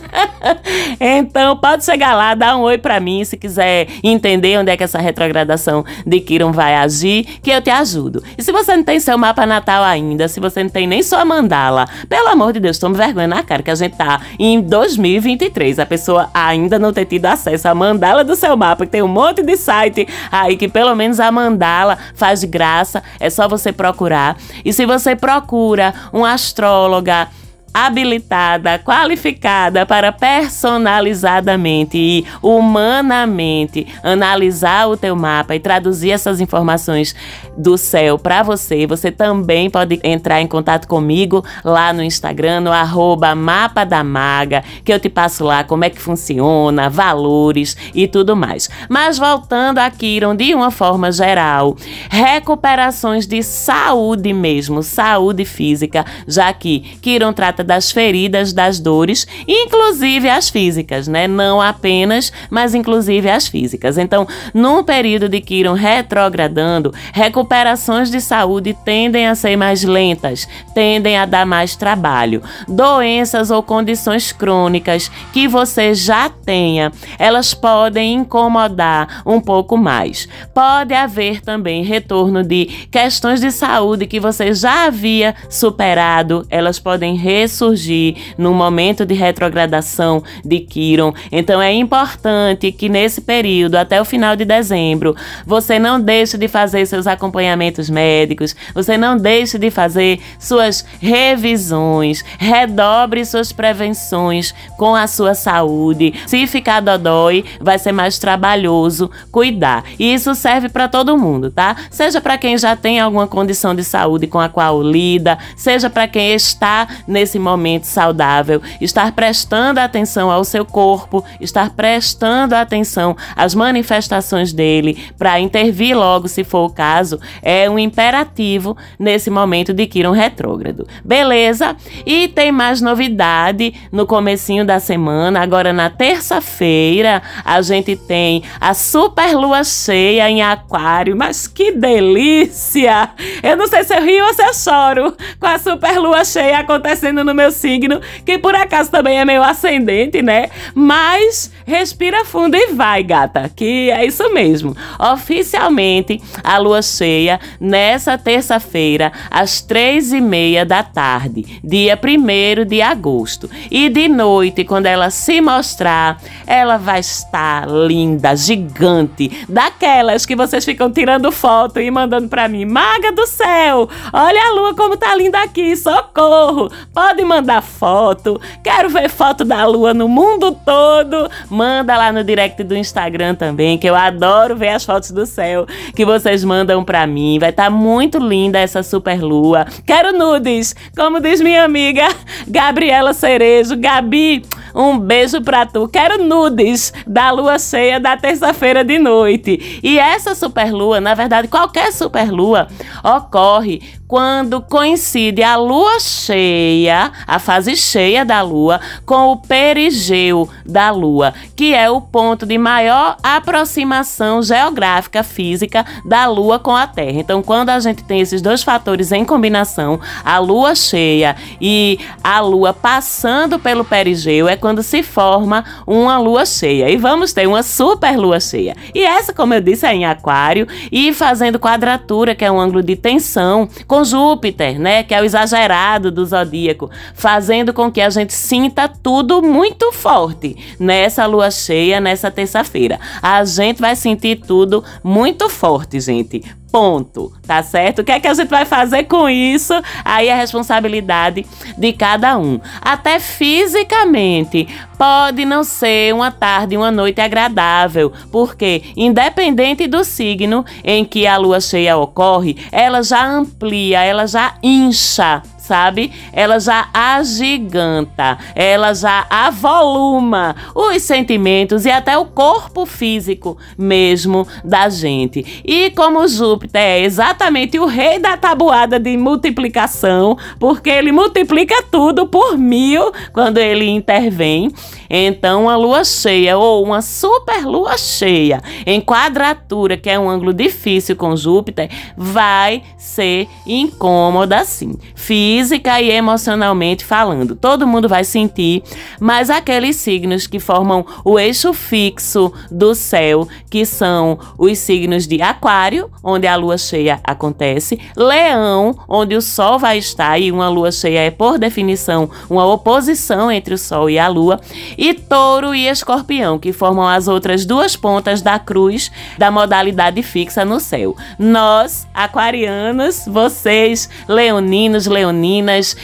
então 0.99 1.57
pode 1.57 1.85
chegar 1.85 2.15
lá, 2.15 2.33
dar 2.33 2.57
um 2.57 2.61
oi 2.61 2.77
para 2.77 2.99
mim 2.99 3.23
se 3.23 3.37
quiser 3.37 3.87
entender 4.03 4.57
onde 4.57 4.71
é 4.71 4.77
que 4.77 4.83
essa 4.83 4.99
retrogradação 4.99 5.85
de 6.05 6.19
Kiron 6.19 6.51
vai 6.51 6.75
agir, 6.75 7.23
que 7.41 7.51
eu 7.51 7.61
te 7.61 7.69
ajudo. 7.69 8.23
E 8.37 8.43
se 8.43 8.51
você 8.51 8.75
não 8.75 8.83
tem 8.83 8.99
seu 8.99 9.17
mapa 9.17 9.45
natal 9.45 9.83
ainda, 9.83 10.27
se 10.27 10.39
você 10.39 10.63
não 10.63 10.69
tem 10.69 10.87
nem 10.87 11.03
sua 11.03 11.23
mandala, 11.25 11.87
pelo 12.07 12.29
amor 12.29 12.53
de 12.53 12.59
Deus, 12.59 12.77
tome 12.77 12.95
vergonha 12.95 13.27
na 13.27 13.43
cara 13.43 13.63
que 13.63 13.71
a 13.71 13.75
gente 13.75 13.95
tá 13.95 14.21
em 14.39 14.61
2023. 14.61 15.79
A 15.79 15.85
pessoa 15.85 16.29
ainda 16.33 16.77
não 16.77 16.93
ter 16.93 17.05
tido 17.05 17.25
acesso 17.25 17.67
à 17.67 17.75
mandala 17.75 18.23
do 18.23 18.35
seu 18.35 18.55
mapa, 18.55 18.85
que 18.85 18.91
tem 18.91 19.01
um 19.01 19.07
monte 19.07 19.43
de 19.43 19.55
site 19.55 20.07
aí 20.31 20.55
que 20.55 20.67
pelo 20.67 20.95
menos 20.95 21.19
a 21.19 21.31
mandala 21.31 21.97
faz 22.15 22.41
de 22.41 22.47
graça, 22.47 23.03
é 23.19 23.29
só 23.29 23.47
você 23.47 23.71
procurar. 23.71 24.37
E 24.63 24.73
se 24.73 24.85
você 24.85 25.15
procura 25.15 25.93
um 26.13 26.25
astróloga 26.25 27.27
habilitada, 27.73 28.79
qualificada 28.79 29.85
para 29.85 30.11
personalizadamente 30.11 31.97
e 31.97 32.25
humanamente 32.41 33.87
analisar 34.03 34.87
o 34.89 34.97
teu 34.97 35.15
mapa 35.15 35.55
e 35.55 35.59
traduzir 35.59 36.11
essas 36.11 36.41
informações 36.41 37.15
do 37.57 37.77
céu 37.77 38.17
para 38.17 38.43
você, 38.43 38.85
você 38.85 39.11
também 39.11 39.69
pode 39.69 39.99
entrar 40.03 40.41
em 40.41 40.47
contato 40.47 40.87
comigo 40.87 41.43
lá 41.63 41.93
no 41.93 42.03
Instagram, 42.03 42.61
no 42.61 42.71
arroba 42.71 43.35
mapa 43.35 43.83
da 43.83 44.03
maga, 44.03 44.63
que 44.83 44.91
eu 44.91 44.99
te 44.99 45.09
passo 45.09 45.43
lá 45.43 45.63
como 45.63 45.85
é 45.85 45.89
que 45.89 46.01
funciona, 46.01 46.89
valores 46.89 47.77
e 47.93 48.07
tudo 48.07 48.35
mais. 48.35 48.69
Mas 48.89 49.17
voltando 49.17 49.79
a 49.79 49.89
Kiron 49.89 50.35
de 50.35 50.53
uma 50.53 50.71
forma 50.71 51.11
geral, 51.11 51.75
recuperações 52.09 53.27
de 53.27 53.41
saúde 53.43 54.33
mesmo, 54.33 54.83
saúde 54.83 55.45
física, 55.45 56.05
já 56.27 56.51
que 56.53 56.79
Kiron 57.01 57.33
trata 57.33 57.60
trata 57.61 57.63
das 57.63 57.91
feridas, 57.91 58.53
das 58.53 58.79
dores, 58.79 59.25
inclusive 59.47 60.27
as 60.29 60.49
físicas, 60.49 61.07
né? 61.07 61.27
Não 61.27 61.61
apenas, 61.61 62.31
mas 62.49 62.75
inclusive 62.75 63.29
as 63.29 63.47
físicas. 63.47 63.97
Então, 63.97 64.27
num 64.53 64.83
período 64.83 65.29
de 65.29 65.39
Quiron 65.39 65.73
retrogradando, 65.73 66.93
recuperações 67.13 68.09
de 68.09 68.19
saúde 68.19 68.75
tendem 68.83 69.27
a 69.27 69.35
ser 69.35 69.55
mais 69.55 69.83
lentas, 69.83 70.47
tendem 70.73 71.17
a 71.17 71.25
dar 71.25 71.45
mais 71.45 71.75
trabalho. 71.75 72.41
Doenças 72.67 73.51
ou 73.51 73.63
condições 73.63 74.31
crônicas 74.31 75.09
que 75.31 75.47
você 75.47 75.93
já 75.93 76.29
tenha, 76.29 76.91
elas 77.17 77.53
podem 77.53 78.13
incomodar 78.13 79.21
um 79.25 79.39
pouco 79.39 79.77
mais. 79.77 80.27
Pode 80.53 80.93
haver 80.93 81.41
também 81.41 81.83
retorno 81.83 82.43
de 82.43 82.65
questões 82.91 83.39
de 83.39 83.51
saúde 83.51 84.07
que 84.07 84.19
você 84.19 84.53
já 84.53 84.85
havia 84.85 85.35
superado, 85.49 86.45
elas 86.49 86.79
podem 86.79 87.15
ressurgir 87.15 87.50
ressurgir 87.51 88.15
no 88.37 88.53
momento 88.53 89.05
de 89.05 89.13
retrogradação 89.13 90.23
de 90.43 90.61
Quiron. 90.61 91.13
Então 91.29 91.61
é 91.61 91.73
importante 91.73 92.71
que 92.71 92.87
nesse 92.87 93.19
período, 93.19 93.75
até 93.75 93.99
o 93.99 94.05
final 94.05 94.37
de 94.37 94.45
dezembro, 94.45 95.15
você 95.45 95.77
não 95.77 95.99
deixe 95.99 96.37
de 96.37 96.47
fazer 96.47 96.85
seus 96.85 97.05
acompanhamentos 97.05 97.89
médicos, 97.89 98.55
você 98.73 98.97
não 98.97 99.17
deixe 99.17 99.59
de 99.59 99.69
fazer 99.69 100.21
suas 100.39 100.85
revisões, 100.99 102.23
redobre 102.39 103.25
suas 103.25 103.51
prevenções 103.51 104.53
com 104.77 104.95
a 104.95 105.05
sua 105.07 105.35
saúde. 105.35 106.13
Se 106.25 106.47
ficar 106.47 106.79
dodói, 106.79 107.43
vai 107.59 107.77
ser 107.77 107.91
mais 107.91 108.17
trabalhoso 108.17 109.11
cuidar. 109.29 109.83
E 109.99 110.13
isso 110.13 110.33
serve 110.35 110.69
para 110.69 110.87
todo 110.87 111.17
mundo, 111.17 111.51
tá? 111.51 111.75
Seja 111.89 112.21
para 112.21 112.37
quem 112.37 112.57
já 112.57 112.75
tem 112.75 112.99
alguma 112.99 113.27
condição 113.27 113.75
de 113.75 113.83
saúde 113.83 114.27
com 114.27 114.39
a 114.39 114.47
qual 114.47 114.81
lida, 114.81 115.37
seja 115.55 115.89
para 115.89 116.07
quem 116.07 116.33
está 116.33 116.87
nesse 117.07 117.40
momento 117.41 117.85
saudável, 117.85 118.61
estar 118.79 119.11
prestando 119.11 119.79
atenção 119.79 120.31
ao 120.31 120.43
seu 120.43 120.65
corpo, 120.65 121.23
estar 121.39 121.71
prestando 121.71 122.55
atenção 122.55 123.15
às 123.35 123.53
manifestações 123.53 124.53
dele 124.53 124.97
para 125.17 125.39
intervir 125.39 125.97
logo 125.97 126.27
se 126.27 126.43
for 126.43 126.65
o 126.65 126.69
caso, 126.69 127.19
é 127.41 127.69
um 127.69 127.77
imperativo 127.77 128.77
nesse 128.97 129.29
momento 129.29 129.73
de 129.73 129.87
Quiron 129.87 130.11
retrógrado. 130.11 130.87
Beleza? 131.03 131.75
E 132.05 132.27
tem 132.27 132.51
mais 132.51 132.81
novidade 132.81 133.73
no 133.91 134.05
comecinho 134.05 134.65
da 134.65 134.79
semana, 134.79 135.41
agora 135.41 135.73
na 135.73 135.89
terça-feira, 135.89 137.21
a 137.43 137.61
gente 137.61 137.95
tem 137.95 138.43
a 138.59 138.73
super 138.73 139.35
lua 139.35 139.63
cheia 139.63 140.29
em 140.29 140.41
aquário, 140.41 141.15
mas 141.15 141.47
que 141.47 141.71
delícia! 141.71 143.09
Eu 143.41 143.57
não 143.57 143.67
sei 143.67 143.83
se 143.83 143.95
eu 143.95 144.01
rio 144.03 144.25
ou 144.25 144.33
se 144.33 144.43
eu 144.43 144.53
choro 144.53 145.15
com 145.39 145.47
a 145.47 145.57
super 145.57 145.99
lua 145.99 146.23
cheia 146.23 146.59
acontecendo 146.59 147.23
no 147.23 147.30
meu 147.33 147.51
signo, 147.51 148.01
que 148.25 148.37
por 148.37 148.55
acaso 148.55 148.91
também 148.91 149.19
é 149.19 149.25
meio 149.25 149.43
ascendente, 149.43 150.21
né? 150.21 150.49
Mas 150.73 151.51
respira 151.65 152.25
fundo 152.25 152.55
e 152.55 152.67
vai, 152.73 153.03
gata, 153.03 153.49
que 153.55 153.89
é 153.91 154.05
isso 154.05 154.31
mesmo. 154.33 154.75
Oficialmente, 154.99 156.21
a 156.43 156.57
lua 156.57 156.81
cheia 156.81 157.39
nessa 157.59 158.17
terça-feira, 158.17 159.11
às 159.29 159.61
três 159.61 160.11
e 160.11 160.21
meia 160.21 160.65
da 160.65 160.83
tarde, 160.83 161.59
dia 161.63 161.97
1 161.97 162.65
de 162.65 162.81
agosto. 162.81 163.49
E 163.69 163.89
de 163.89 164.07
noite, 164.07 164.63
quando 164.63 164.85
ela 164.85 165.09
se 165.09 165.41
mostrar, 165.41 166.19
ela 166.45 166.77
vai 166.77 166.99
estar 166.99 167.67
linda, 167.67 168.35
gigante, 168.35 169.45
daquelas 169.47 170.25
que 170.25 170.35
vocês 170.35 170.65
ficam 170.65 170.91
tirando 170.91 171.31
foto 171.31 171.79
e 171.79 171.89
mandando 171.89 172.27
para 172.27 172.47
mim. 172.47 172.65
Maga 172.65 173.11
do 173.11 173.25
céu, 173.27 173.89
olha 174.13 174.41
a 174.47 174.51
lua 174.51 174.75
como 174.75 174.97
tá 174.97 175.15
linda 175.15 175.41
aqui, 175.41 175.75
socorro! 175.75 176.71
Pode 176.93 177.20
mandar 177.23 177.61
foto, 177.61 178.39
quero 178.63 178.89
ver 178.89 179.09
foto 179.09 179.43
da 179.43 179.65
lua 179.65 179.93
no 179.93 180.07
mundo 180.07 180.51
todo. 180.65 181.29
Manda 181.49 181.97
lá 181.97 182.11
no 182.11 182.23
direct 182.23 182.63
do 182.63 182.75
Instagram 182.75 183.35
também, 183.35 183.77
que 183.77 183.87
eu 183.87 183.95
adoro 183.95 184.55
ver 184.55 184.69
as 184.69 184.85
fotos 184.85 185.11
do 185.11 185.25
céu 185.25 185.65
que 185.95 186.05
vocês 186.05 186.43
mandam 186.43 186.83
para 186.83 187.05
mim. 187.07 187.39
Vai 187.39 187.49
estar 187.49 187.65
tá 187.65 187.69
muito 187.69 188.17
linda 188.17 188.59
essa 188.59 188.83
super 188.83 189.21
lua. 189.21 189.65
Quero 189.85 190.17
nudes, 190.17 190.75
como 190.95 191.19
diz 191.19 191.41
minha 191.41 191.63
amiga 191.63 192.07
Gabriela 192.47 193.13
Cerejo. 193.13 193.75
Gabi, 193.77 194.43
um 194.73 194.97
beijo 194.97 195.41
pra 195.41 195.65
tu. 195.65 195.87
Quero 195.87 196.23
nudes 196.23 196.93
da 197.05 197.31
lua 197.31 197.59
cheia 197.59 197.99
da 197.99 198.17
terça-feira 198.17 198.83
de 198.83 198.97
noite. 198.97 199.79
E 199.83 199.99
essa 199.99 200.35
superlua, 200.35 200.99
na 200.99 201.13
verdade, 201.13 201.47
qualquer 201.47 201.91
superlua 201.91 202.67
ocorre 203.03 203.81
quando 204.11 204.59
coincide 204.59 205.41
a 205.41 205.55
lua 205.55 205.97
cheia, 206.01 207.13
a 207.25 207.39
fase 207.39 207.77
cheia 207.77 208.25
da 208.25 208.41
lua, 208.41 208.81
com 209.05 209.31
o 209.31 209.37
perigeu 209.37 210.49
da 210.65 210.91
lua, 210.91 211.33
que 211.55 211.73
é 211.73 211.89
o 211.89 212.01
ponto 212.01 212.45
de 212.45 212.57
maior 212.57 213.15
aproximação 213.23 214.43
geográfica 214.43 215.23
física 215.23 215.85
da 216.03 216.27
lua 216.27 216.59
com 216.59 216.75
a 216.75 216.85
Terra. 216.85 217.21
Então, 217.21 217.41
quando 217.41 217.69
a 217.69 217.79
gente 217.79 218.03
tem 218.03 218.19
esses 218.19 218.41
dois 218.41 218.61
fatores 218.61 219.13
em 219.13 219.23
combinação, 219.23 219.97
a 220.25 220.39
lua 220.39 220.75
cheia 220.75 221.37
e 221.61 221.97
a 222.21 222.41
lua 222.41 222.73
passando 222.73 223.57
pelo 223.59 223.85
perigeu, 223.85 224.49
é 224.49 224.57
quando 224.57 224.83
se 224.83 225.03
forma 225.03 225.63
uma 225.87 226.17
lua 226.17 226.45
cheia. 226.45 226.89
E 226.89 226.97
vamos 226.97 227.31
ter 227.31 227.47
uma 227.47 227.63
super 227.63 228.17
lua 228.17 228.41
cheia. 228.41 228.75
E 228.93 229.05
essa, 229.05 229.31
como 229.31 229.53
eu 229.53 229.61
disse, 229.61 229.85
é 229.85 229.93
em 229.93 230.03
Aquário 230.03 230.67
e 230.91 231.13
fazendo 231.13 231.57
quadratura, 231.57 232.35
que 232.35 232.43
é 232.43 232.51
um 232.51 232.59
ângulo 232.59 232.83
de 232.83 232.97
tensão, 232.97 233.69
com 233.87 234.00
com 234.01 234.05
Júpiter, 234.05 234.79
né, 234.79 235.03
que 235.03 235.13
é 235.13 235.21
o 235.21 235.25
exagerado 235.25 236.11
do 236.11 236.25
zodíaco, 236.25 236.89
fazendo 237.13 237.73
com 237.73 237.91
que 237.91 238.01
a 238.01 238.09
gente 238.09 238.33
sinta 238.33 238.87
tudo 238.87 239.41
muito 239.41 239.91
forte 239.91 240.55
nessa 240.79 241.25
lua 241.25 241.51
cheia, 241.51 241.99
nessa 241.99 242.31
terça-feira. 242.31 242.99
A 243.21 243.43
gente 243.45 243.79
vai 243.79 243.95
sentir 243.95 244.37
tudo 244.37 244.83
muito 245.03 245.47
forte, 245.49 245.99
gente. 245.99 246.43
Ponto, 246.71 247.33
tá 247.45 247.61
certo? 247.61 247.99
O 247.99 248.03
que 248.03 248.13
é 248.13 248.19
que 248.19 248.27
a 248.27 248.33
gente 248.33 248.47
vai 248.47 248.63
fazer 248.63 249.03
com 249.03 249.29
isso? 249.29 249.73
Aí 250.05 250.29
é 250.29 250.35
responsabilidade 250.35 251.45
de 251.77 251.91
cada 251.91 252.37
um. 252.37 252.61
Até 252.81 253.19
fisicamente, 253.19 254.67
pode 254.97 255.43
não 255.43 255.65
ser 255.65 256.13
uma 256.13 256.31
tarde, 256.31 256.77
uma 256.77 256.89
noite 256.89 257.19
agradável, 257.19 258.13
porque 258.31 258.83
independente 258.95 259.85
do 259.85 260.03
signo 260.05 260.63
em 260.83 261.03
que 261.03 261.27
a 261.27 261.35
lua 261.35 261.59
cheia 261.59 261.97
ocorre, 261.97 262.55
ela 262.71 263.03
já 263.03 263.25
amplia, 263.27 264.03
ela 264.03 264.25
já 264.25 264.53
incha 264.63 265.43
sabe? 265.71 266.11
Ela 266.33 266.59
já 266.59 266.89
agiganta, 266.93 268.37
ela 268.53 268.93
já 268.93 269.25
avoluma 269.29 270.53
os 270.75 271.01
sentimentos 271.01 271.85
e 271.85 271.89
até 271.89 272.17
o 272.17 272.25
corpo 272.25 272.85
físico 272.85 273.57
mesmo 273.77 274.45
da 274.65 274.89
gente. 274.89 275.63
E 275.63 275.89
como 275.91 276.27
Júpiter 276.27 276.81
é 276.81 276.99
exatamente 276.99 277.79
o 277.79 277.85
rei 277.85 278.19
da 278.19 278.35
tabuada 278.35 278.99
de 278.99 279.15
multiplicação, 279.15 280.37
porque 280.59 280.89
ele 280.89 281.13
multiplica 281.13 281.81
tudo 281.89 282.27
por 282.27 282.57
mil 282.57 283.09
quando 283.31 283.57
ele 283.57 283.87
intervém. 283.87 284.69
Então, 285.09 285.69
a 285.69 285.77
lua 285.77 286.03
cheia 286.03 286.57
ou 286.57 286.83
uma 286.83 287.01
super 287.01 287.65
lua 287.65 287.97
cheia 287.97 288.61
em 288.85 288.99
quadratura, 288.99 289.95
que 289.95 290.09
é 290.09 290.19
um 290.19 290.29
ângulo 290.29 290.53
difícil 290.53 291.15
com 291.15 291.33
Júpiter, 291.33 291.89
vai 292.17 292.83
ser 292.97 293.47
incômoda 293.65 294.65
sim, 294.65 294.95
física 295.15 295.60
e 295.69 296.09
emocionalmente 296.09 297.05
falando. 297.05 297.55
Todo 297.55 297.85
mundo 297.85 298.07
vai 298.07 298.23
sentir, 298.23 298.81
mas 299.19 299.49
aqueles 299.49 299.97
signos 299.97 300.47
que 300.47 300.59
formam 300.59 301.05
o 301.23 301.37
eixo 301.37 301.73
fixo 301.73 302.51
do 302.71 302.95
céu, 302.95 303.47
que 303.69 303.85
são 303.85 304.39
os 304.57 304.77
signos 304.79 305.27
de 305.27 305.41
Aquário, 305.41 306.09
onde 306.23 306.47
a 306.47 306.55
lua 306.55 306.77
cheia 306.77 307.19
acontece, 307.23 307.99
Leão, 308.15 308.95
onde 309.07 309.35
o 309.35 309.41
Sol 309.41 309.77
vai 309.77 309.97
estar 309.97 310.39
e 310.39 310.51
uma 310.51 310.69
lua 310.69 310.91
cheia 310.91 311.19
é 311.19 311.31
por 311.31 311.59
definição 311.59 312.29
uma 312.49 312.65
oposição 312.65 313.51
entre 313.51 313.73
o 313.73 313.77
Sol 313.77 314.09
e 314.09 314.17
a 314.17 314.27
lua, 314.27 314.59
e 314.97 315.13
Touro 315.13 315.75
e 315.75 315.87
Escorpião, 315.87 316.57
que 316.57 316.71
formam 316.71 317.07
as 317.07 317.27
outras 317.27 317.65
duas 317.65 317.95
pontas 317.95 318.41
da 318.41 318.57
cruz 318.57 319.11
da 319.37 319.51
modalidade 319.51 320.23
fixa 320.23 320.63
no 320.63 320.79
céu. 320.79 321.15
Nós, 321.37 322.07
aquarianos, 322.13 323.25
vocês, 323.27 324.09
leoninos, 324.27 325.07
leoninas, 325.07 325.40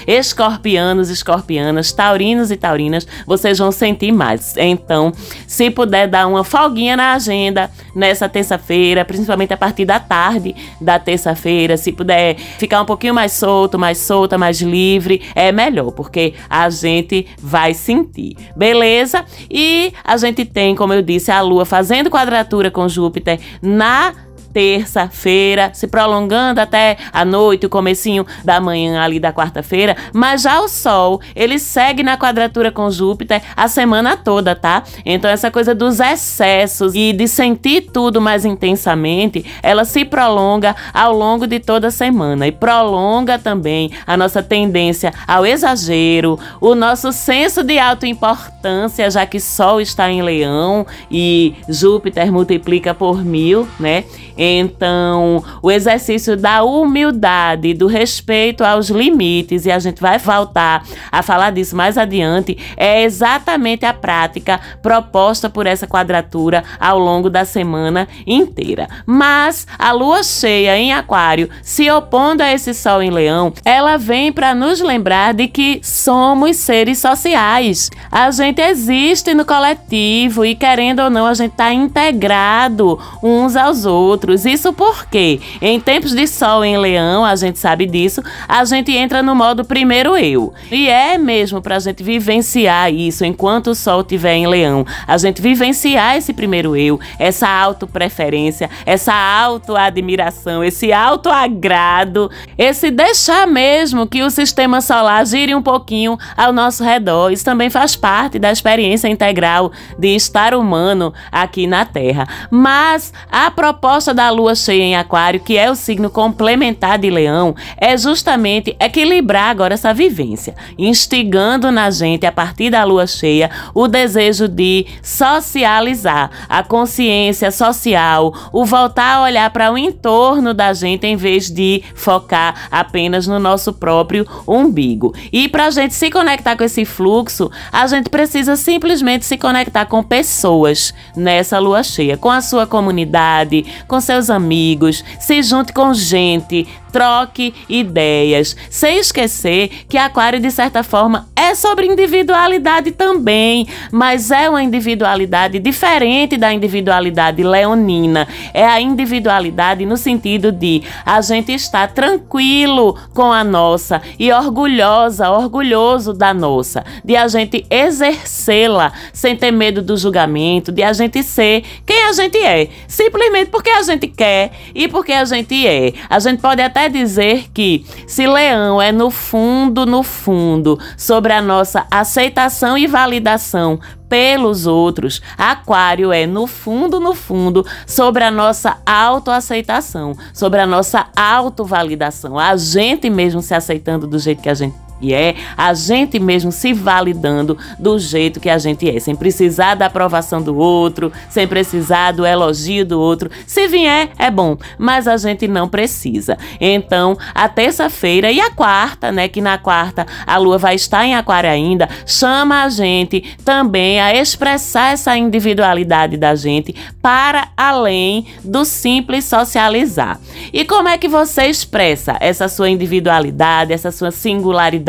escorpianos, 0.08 1.10
escorpianas, 1.10 1.92
taurinos 1.92 2.52
e 2.52 2.58
taurinas, 2.58 3.08
vocês 3.26 3.58
vão 3.58 3.72
sentir 3.72 4.12
mais. 4.12 4.56
Então, 4.58 5.12
se 5.48 5.70
puder 5.70 6.08
dar 6.08 6.28
uma 6.28 6.44
folguinha 6.44 6.98
na 6.98 7.14
agenda 7.14 7.70
nessa 7.96 8.28
terça-feira, 8.30 9.04
principalmente 9.06 9.54
a 9.54 9.58
partir 9.58 9.86
da 9.86 10.00
tarde 10.00 10.56
da 10.80 11.00
terça-feira, 11.00 11.78
se 11.78 11.92
puder 11.92 12.36
ficar 12.58 12.82
um 12.82 12.86
pouquinho 12.86 13.14
mais 13.14 13.34
solto, 13.34 13.78
mais 13.78 13.98
solta, 13.98 14.38
mais 14.38 14.62
livre, 14.62 15.22
é 15.36 15.52
melhor, 15.52 15.92
porque 15.92 16.34
a 16.50 16.70
gente 16.70 17.28
vai 17.42 17.74
sentir. 17.74 18.36
Beleza? 18.56 19.26
E 19.50 19.94
a 20.04 20.18
gente 20.18 20.46
tem, 20.46 20.76
como 20.76 20.94
eu 20.94 21.02
disse, 21.02 21.32
a 21.32 21.42
Lua 21.42 21.66
fazendo 21.66 22.10
quadratura 22.10 22.72
com 22.72 22.88
Júpiter 22.88 23.40
na 23.62 24.14
terça-feira, 24.58 25.70
se 25.72 25.86
prolongando 25.86 26.60
até 26.60 26.98
a 27.14 27.24
noite, 27.24 27.68
o 27.68 27.70
comecinho 27.70 28.26
da 28.44 28.60
manhã 28.60 29.00
ali 29.04 29.20
da 29.20 29.32
quarta-feira, 29.32 29.96
mas 30.12 30.42
já 30.42 30.60
o 30.60 30.68
Sol, 30.68 31.22
ele 31.36 31.60
segue 31.60 32.02
na 32.02 32.18
quadratura 32.18 32.72
com 32.72 32.90
Júpiter 32.90 33.40
a 33.56 33.68
semana 33.68 34.18
toda, 34.18 34.56
tá? 34.56 34.82
Então 35.06 35.30
essa 35.30 35.52
coisa 35.52 35.76
dos 35.76 36.00
excessos 36.00 36.96
e 36.96 37.14
de 37.14 37.28
sentir 37.28 37.82
tudo 37.94 38.20
mais 38.20 38.46
intensamente, 38.46 39.46
ela 39.62 39.86
se 39.86 40.04
prolonga 40.04 40.76
ao 40.92 41.14
longo 41.14 41.46
de 41.46 41.60
toda 41.60 41.90
a 41.90 41.92
semana 41.92 42.48
e 42.48 42.52
prolonga 42.52 43.38
também 43.38 43.92
a 44.08 44.18
nossa 44.18 44.42
tendência 44.42 45.14
ao 45.28 45.46
exagero, 45.46 46.40
o 46.60 46.74
nosso 46.74 47.12
senso 47.12 47.64
de 47.64 47.78
autoimportância, 47.78 49.12
já 49.12 49.24
que 49.24 49.40
Sol 49.40 49.80
está 49.80 50.10
em 50.10 50.24
Leão 50.24 50.84
e 51.12 51.54
Júpiter 51.70 52.32
multiplica 52.32 52.96
por 52.96 53.24
mil, 53.24 53.68
né? 53.80 54.04
Então, 54.48 55.44
o 55.62 55.70
exercício 55.70 56.38
da 56.38 56.64
humildade, 56.64 57.74
do 57.74 57.86
respeito 57.86 58.64
aos 58.64 58.90
limites, 58.90 59.66
e 59.66 59.72
a 59.72 59.78
gente 59.78 60.02
vai 60.02 60.18
voltar 60.18 60.84
a 61.12 61.22
falar 61.22 61.52
disso 61.52 61.76
mais 61.76 61.98
adiante, 61.98 62.58
é 62.78 63.04
exatamente 63.04 63.86
a 63.86 63.94
prática 63.94 64.60
proposta 64.82 65.50
por 65.50 65.68
essa 65.68 65.86
quadratura 65.86 66.64
ao 66.80 66.98
longo 66.98 67.30
da 67.30 67.44
semana 67.44 68.08
inteira. 68.26 68.88
Mas 69.06 69.68
a 69.78 69.92
lua 69.92 70.24
cheia 70.24 70.78
em 70.78 70.94
Aquário, 70.94 71.50
se 71.62 71.90
opondo 71.92 72.42
a 72.42 72.54
esse 72.54 72.74
sol 72.74 73.02
em 73.02 73.10
Leão, 73.10 73.54
ela 73.66 73.98
vem 73.98 74.32
para 74.32 74.56
nos 74.56 74.80
lembrar 74.80 75.34
de 75.34 75.48
que 75.48 75.82
somos 75.84 76.56
seres 76.58 77.00
sociais. 77.00 77.90
A 78.10 78.32
gente 78.32 78.62
existe 78.62 79.34
no 79.34 79.44
coletivo 79.44 80.46
e, 80.46 80.56
querendo 80.56 81.02
ou 81.02 81.10
não, 81.10 81.26
a 81.26 81.34
gente 81.34 81.52
está 81.52 81.74
integrado 81.74 83.00
uns 83.22 83.56
aos 83.56 83.86
outros. 83.86 84.27
Isso 84.34 84.74
porque, 84.74 85.40
em 85.62 85.80
tempos 85.80 86.14
de 86.14 86.28
sol 86.28 86.64
em 86.64 86.78
Leão, 86.78 87.24
a 87.24 87.36
gente 87.36 87.60
sabe 87.60 87.86
disso, 87.86 88.22
a 88.48 88.64
gente 88.66 88.92
entra 88.92 89.22
no 89.22 89.36
modo 89.36 89.64
primeiro 89.64 90.18
eu. 90.18 90.54
E 90.72 90.90
é 90.90 91.18
mesmo 91.18 91.62
para 91.62 91.76
a 91.76 91.80
gente 91.80 92.04
vivenciar 92.04 92.92
isso 92.92 93.24
enquanto 93.26 93.68
o 93.68 93.76
sol 93.76 94.02
estiver 94.02 94.36
em 94.36 94.48
Leão. 94.48 94.86
A 95.08 95.18
gente 95.18 95.42
vivenciar 95.42 96.18
esse 96.18 96.34
primeiro 96.34 96.76
eu, 96.76 97.00
essa 97.20 97.48
autopreferência, 97.48 98.70
essa 98.86 99.14
autoadmiração, 99.14 100.64
esse 100.64 100.92
autoagrado, 100.92 102.30
esse 102.58 102.92
deixar 102.92 103.48
mesmo 103.48 104.08
que 104.08 104.24
o 104.24 104.30
sistema 104.30 104.82
solar 104.82 105.26
gire 105.26 105.54
um 105.54 105.62
pouquinho 105.62 106.18
ao 106.36 106.52
nosso 106.52 106.84
redor. 106.84 107.32
Isso 107.32 107.46
também 107.46 107.70
faz 107.70 107.96
parte 107.96 108.40
da 108.40 108.52
experiência 108.52 109.08
integral 109.08 109.72
de 109.98 110.16
estar 110.16 110.54
humano 110.54 111.14
aqui 111.32 111.68
na 111.68 111.86
Terra. 111.86 112.28
Mas 112.50 113.14
a 113.32 113.50
proposta 113.52 114.14
da 114.18 114.32
lua 114.32 114.56
cheia 114.56 114.82
em 114.82 114.96
Aquário, 114.96 115.40
que 115.40 115.58
é 115.58 115.70
o 115.70 115.76
signo 115.76 116.10
complementar 116.10 116.98
de 116.98 117.08
Leão, 117.08 117.56
é 117.78 117.96
justamente 117.96 118.76
equilibrar 118.80 119.50
agora 119.52 119.76
essa 119.76 119.94
vivência, 119.94 120.56
instigando 120.76 121.72
na 121.72 121.92
gente, 121.92 122.26
a 122.26 122.32
partir 122.32 122.72
da 122.72 122.84
lua 122.84 123.06
cheia, 123.06 123.52
o 123.76 123.88
desejo 123.88 124.48
de 124.48 124.88
socializar, 125.04 126.32
a 126.50 126.64
consciência 126.64 127.52
social, 127.52 128.34
o 128.52 128.66
voltar 128.66 129.18
a 129.18 129.22
olhar 129.22 129.52
para 129.52 129.72
o 129.72 129.78
entorno 129.78 130.52
da 130.52 130.74
gente 130.74 131.06
em 131.06 131.16
vez 131.16 131.52
de 131.52 131.84
focar 131.94 132.68
apenas 132.72 133.28
no 133.28 133.38
nosso 133.38 133.72
próprio 133.72 134.28
umbigo. 134.48 135.14
E 135.32 135.48
para 135.48 135.68
a 135.68 135.70
gente 135.70 135.94
se 135.94 136.10
conectar 136.10 136.56
com 136.56 136.64
esse 136.64 136.86
fluxo, 136.86 137.52
a 137.72 137.86
gente 137.86 138.10
precisa 138.10 138.56
simplesmente 138.56 139.26
se 139.26 139.38
conectar 139.38 139.86
com 139.86 140.02
pessoas 140.02 140.92
nessa 141.16 141.60
lua 141.60 141.84
cheia, 141.84 142.18
com 142.18 142.32
a 142.32 142.42
sua 142.42 142.66
comunidade, 142.66 143.64
com 143.88 144.02
seus 144.08 144.30
amigos, 144.30 145.04
se 145.20 145.44
junte 145.44 145.72
com 145.72 145.94
gente, 145.94 146.68
troque 146.92 147.54
ideias, 147.70 148.56
sem 148.70 148.98
esquecer 148.98 149.70
que 149.88 149.98
Aquário, 149.98 150.40
de 150.40 150.52
certa 150.52 150.84
forma, 150.84 151.28
é 151.36 151.54
sobre 151.56 151.88
individualidade 151.88 152.92
também, 152.92 153.68
mas 153.92 154.32
é 154.32 154.50
uma 154.50 154.64
individualidade 154.64 155.60
diferente 155.60 156.38
da 156.38 156.54
individualidade 156.54 157.44
leonina. 157.44 158.28
É 158.54 158.66
a 158.66 158.82
individualidade 158.82 159.86
no 159.86 159.98
sentido 159.98 160.52
de 160.52 160.84
a 161.06 161.22
gente 161.22 161.54
estar 161.54 161.88
tranquilo 161.94 162.98
com 163.14 163.32
a 163.32 163.44
nossa 163.44 164.02
e 164.20 164.32
orgulhosa, 164.32 165.30
orgulhoso 165.30 166.14
da 166.14 166.34
nossa, 166.34 166.84
de 167.04 167.16
a 167.16 167.28
gente 167.28 167.66
exercê-la 167.70 168.92
sem 169.14 169.36
ter 169.36 169.52
medo 169.52 169.82
do 169.82 169.98
julgamento, 169.98 170.72
de 170.72 170.84
a 170.84 170.94
gente 170.94 171.24
ser 171.24 171.64
quem 171.86 172.04
a 172.04 172.12
gente 172.14 172.38
é, 172.38 172.70
simplesmente 172.88 173.50
porque 173.50 173.70
a 173.70 173.82
gente 173.82 174.08
quer 174.08 174.52
e 174.74 174.88
porque 174.88 175.14
a 175.14 175.26
gente 175.26 175.68
é. 175.68 175.94
A 176.10 176.20
gente 176.20 176.40
pode 176.40 176.62
até 176.62 176.87
dizer 176.90 177.50
que 177.54 177.86
se 178.08 178.26
Leão 178.26 178.82
é 178.82 178.92
no 178.92 179.10
fundo, 179.10 179.86
no 179.86 180.04
fundo, 180.04 180.80
sobre 180.98 181.34
a 181.34 181.42
nossa 181.42 181.86
aceitação 181.92 182.78
e 182.78 182.88
validação 182.88 183.80
pelos 184.10 184.66
outros, 184.66 185.22
Aquário 185.38 186.12
é 186.12 186.26
no 186.26 186.48
fundo, 186.48 187.00
no 187.00 187.14
fundo, 187.14 187.66
sobre 187.86 188.24
a 188.24 188.32
nossa 188.32 188.78
autoaceitação, 188.86 190.14
sobre 190.34 190.62
a 190.62 190.68
nossa 190.68 191.08
autovalidação, 191.16 192.40
a 192.40 192.56
gente 192.56 193.10
mesmo 193.10 193.42
se 193.42 193.54
aceitando 193.54 194.08
do 194.08 194.18
jeito 194.18 194.42
que 194.42 194.50
a 194.50 194.54
gente 194.54 194.87
e 195.00 195.14
é 195.14 195.36
a 195.56 195.74
gente 195.74 196.20
mesmo 196.20 196.52
se 196.52 196.74
validando 196.74 197.58
do 197.78 198.00
jeito 198.00 198.40
que 198.40 198.50
a 198.50 198.58
gente 198.58 198.90
é, 198.90 199.00
sem 199.00 199.16
precisar 199.16 199.76
da 199.76 199.86
aprovação 199.86 200.42
do 200.42 200.58
outro, 200.58 201.12
sem 201.30 201.48
precisar 201.48 202.12
do 202.12 202.26
elogio 202.26 202.86
do 202.86 203.00
outro. 203.00 203.30
Se 203.46 203.68
vier, 203.68 204.10
é 204.18 204.32
bom, 204.32 204.58
mas 204.78 205.08
a 205.08 205.18
gente 205.18 205.48
não 205.48 205.68
precisa. 205.68 206.38
Então, 206.60 207.18
a 207.34 207.48
terça-feira 207.48 208.32
e 208.32 208.40
a 208.40 208.52
quarta, 208.52 209.12
né, 209.12 209.28
que 209.28 209.42
na 209.42 209.58
quarta 209.58 210.06
a 210.26 210.38
lua 210.38 210.58
vai 210.58 210.76
estar 210.76 211.06
em 211.06 211.16
Aquário 211.16 211.50
ainda, 211.50 211.88
chama 212.06 212.64
a 212.64 212.70
gente 212.70 213.24
também 213.46 214.00
a 214.00 214.16
expressar 214.16 214.94
essa 214.94 215.16
individualidade 215.18 216.18
da 216.18 216.36
gente 216.36 216.76
para 217.02 217.50
além 217.56 218.26
do 218.44 218.66
simples 218.66 219.26
socializar. 219.26 220.20
E 220.52 220.66
como 220.66 220.90
é 220.90 220.98
que 220.98 221.08
você 221.08 221.46
expressa 221.46 222.18
essa 222.20 222.48
sua 222.48 222.70
individualidade, 222.70 223.74
essa 223.74 223.92
sua 223.92 224.12
singularidade? 224.12 224.87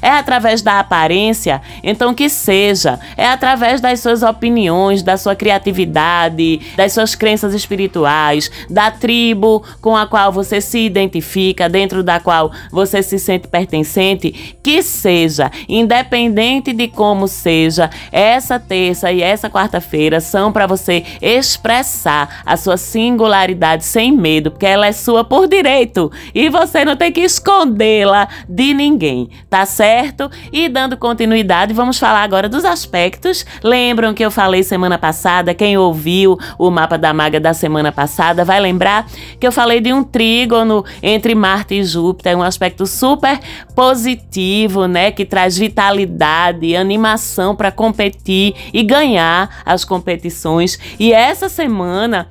É 0.00 0.10
através 0.10 0.62
da 0.62 0.78
aparência? 0.78 1.60
Então 1.82 2.14
que 2.14 2.28
seja. 2.28 2.98
É 3.16 3.26
através 3.26 3.80
das 3.80 4.00
suas 4.00 4.22
opiniões, 4.22 5.02
da 5.02 5.16
sua 5.16 5.34
criatividade, 5.34 6.60
das 6.76 6.92
suas 6.92 7.14
crenças 7.14 7.54
espirituais, 7.54 8.50
da 8.70 8.90
tribo 8.90 9.62
com 9.80 9.96
a 9.96 10.06
qual 10.06 10.32
você 10.32 10.60
se 10.60 10.78
identifica, 10.78 11.68
dentro 11.68 12.02
da 12.02 12.20
qual 12.20 12.52
você 12.70 13.02
se 13.02 13.18
sente 13.18 13.48
pertencente, 13.48 14.56
que 14.62 14.82
seja, 14.82 15.50
independente 15.68 16.72
de 16.72 16.88
como 16.88 17.26
seja, 17.26 17.90
essa 18.10 18.58
terça 18.58 19.10
e 19.10 19.22
essa 19.22 19.50
quarta-feira 19.50 20.20
são 20.20 20.52
para 20.52 20.66
você 20.66 21.04
expressar 21.20 22.42
a 22.44 22.56
sua 22.56 22.76
singularidade 22.76 23.84
sem 23.84 24.12
medo, 24.12 24.50
porque 24.50 24.66
ela 24.66 24.86
é 24.86 24.92
sua 24.92 25.24
por 25.24 25.48
direito. 25.48 26.10
E 26.34 26.48
você 26.48 26.84
não 26.84 26.96
tem 26.96 27.10
que 27.12 27.20
escondê-la 27.20 28.28
de 28.48 28.74
ninguém 28.74 29.28
tá 29.48 29.64
certo? 29.66 30.30
E 30.52 30.68
dando 30.68 30.96
continuidade, 30.96 31.74
vamos 31.74 31.98
falar 31.98 32.22
agora 32.22 32.48
dos 32.48 32.64
aspectos. 32.64 33.44
Lembram 33.62 34.14
que 34.14 34.24
eu 34.24 34.30
falei 34.30 34.62
semana 34.62 34.98
passada? 34.98 35.54
Quem 35.54 35.76
ouviu 35.76 36.38
o 36.58 36.70
mapa 36.70 36.96
da 36.96 37.12
maga 37.12 37.38
da 37.38 37.54
semana 37.54 37.92
passada 37.92 38.44
vai 38.44 38.60
lembrar 38.60 39.06
que 39.38 39.46
eu 39.46 39.52
falei 39.52 39.80
de 39.80 39.92
um 39.92 40.02
trígono 40.02 40.84
entre 41.02 41.34
Marte 41.34 41.74
e 41.74 41.84
Júpiter, 41.84 42.36
um 42.36 42.42
aspecto 42.42 42.86
super 42.86 43.38
positivo, 43.74 44.86
né, 44.86 45.10
que 45.10 45.24
traz 45.24 45.56
vitalidade, 45.56 46.76
animação 46.76 47.54
para 47.54 47.70
competir 47.70 48.54
e 48.72 48.82
ganhar 48.82 49.62
as 49.64 49.84
competições. 49.84 50.78
E 50.98 51.12
essa 51.12 51.48
semana 51.48 52.28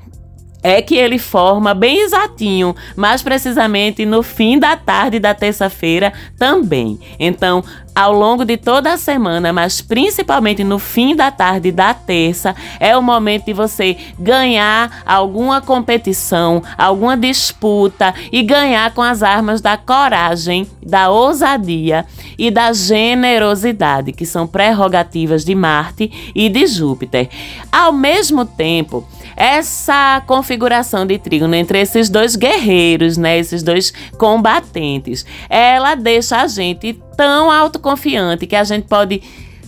é 0.63 0.81
que 0.81 0.95
ele 0.95 1.17
forma 1.17 1.73
bem 1.73 2.01
exatinho, 2.01 2.75
mais 2.95 3.21
precisamente 3.21 4.05
no 4.05 4.21
fim 4.21 4.59
da 4.59 4.75
tarde 4.75 5.19
da 5.19 5.33
terça-feira 5.33 6.13
também. 6.37 6.99
Então, 7.19 7.63
ao 7.93 8.13
longo 8.13 8.45
de 8.45 8.55
toda 8.55 8.93
a 8.93 8.97
semana, 8.97 9.51
mas 9.51 9.81
principalmente 9.81 10.63
no 10.63 10.79
fim 10.79 11.15
da 11.15 11.29
tarde 11.29 11.71
da 11.71 11.93
terça, 11.93 12.55
é 12.79 12.95
o 12.95 13.01
momento 13.01 13.45
de 13.45 13.53
você 13.53 13.97
ganhar 14.17 15.01
alguma 15.05 15.61
competição, 15.61 16.63
alguma 16.77 17.17
disputa 17.17 18.13
e 18.31 18.41
ganhar 18.43 18.93
com 18.93 19.01
as 19.01 19.21
armas 19.21 19.59
da 19.59 19.75
coragem, 19.75 20.67
da 20.81 21.09
ousadia 21.09 22.05
e 22.37 22.49
da 22.49 22.71
generosidade, 22.71 24.13
que 24.13 24.25
são 24.25 24.47
prerrogativas 24.47 25.43
de 25.43 25.53
Marte 25.53 26.31
e 26.33 26.47
de 26.47 26.65
Júpiter. 26.67 27.29
Ao 27.71 27.91
mesmo 27.91 28.45
tempo, 28.45 29.05
essa 29.35 30.21
configuração 30.25 31.05
de 31.05 31.17
trígono 31.17 31.55
entre 31.55 31.79
esses 31.79 32.09
dois 32.09 32.35
guerreiros, 32.35 33.17
né, 33.17 33.37
esses 33.37 33.63
dois 33.63 33.93
combatentes, 34.17 35.25
ela 35.49 35.95
deixa 35.95 36.41
a 36.41 36.47
gente 36.47 37.01
tão 37.15 37.51
autoconfiante 37.51 38.47
que 38.47 38.55
a 38.55 38.63
gente 38.63 38.87
pode 38.87 39.21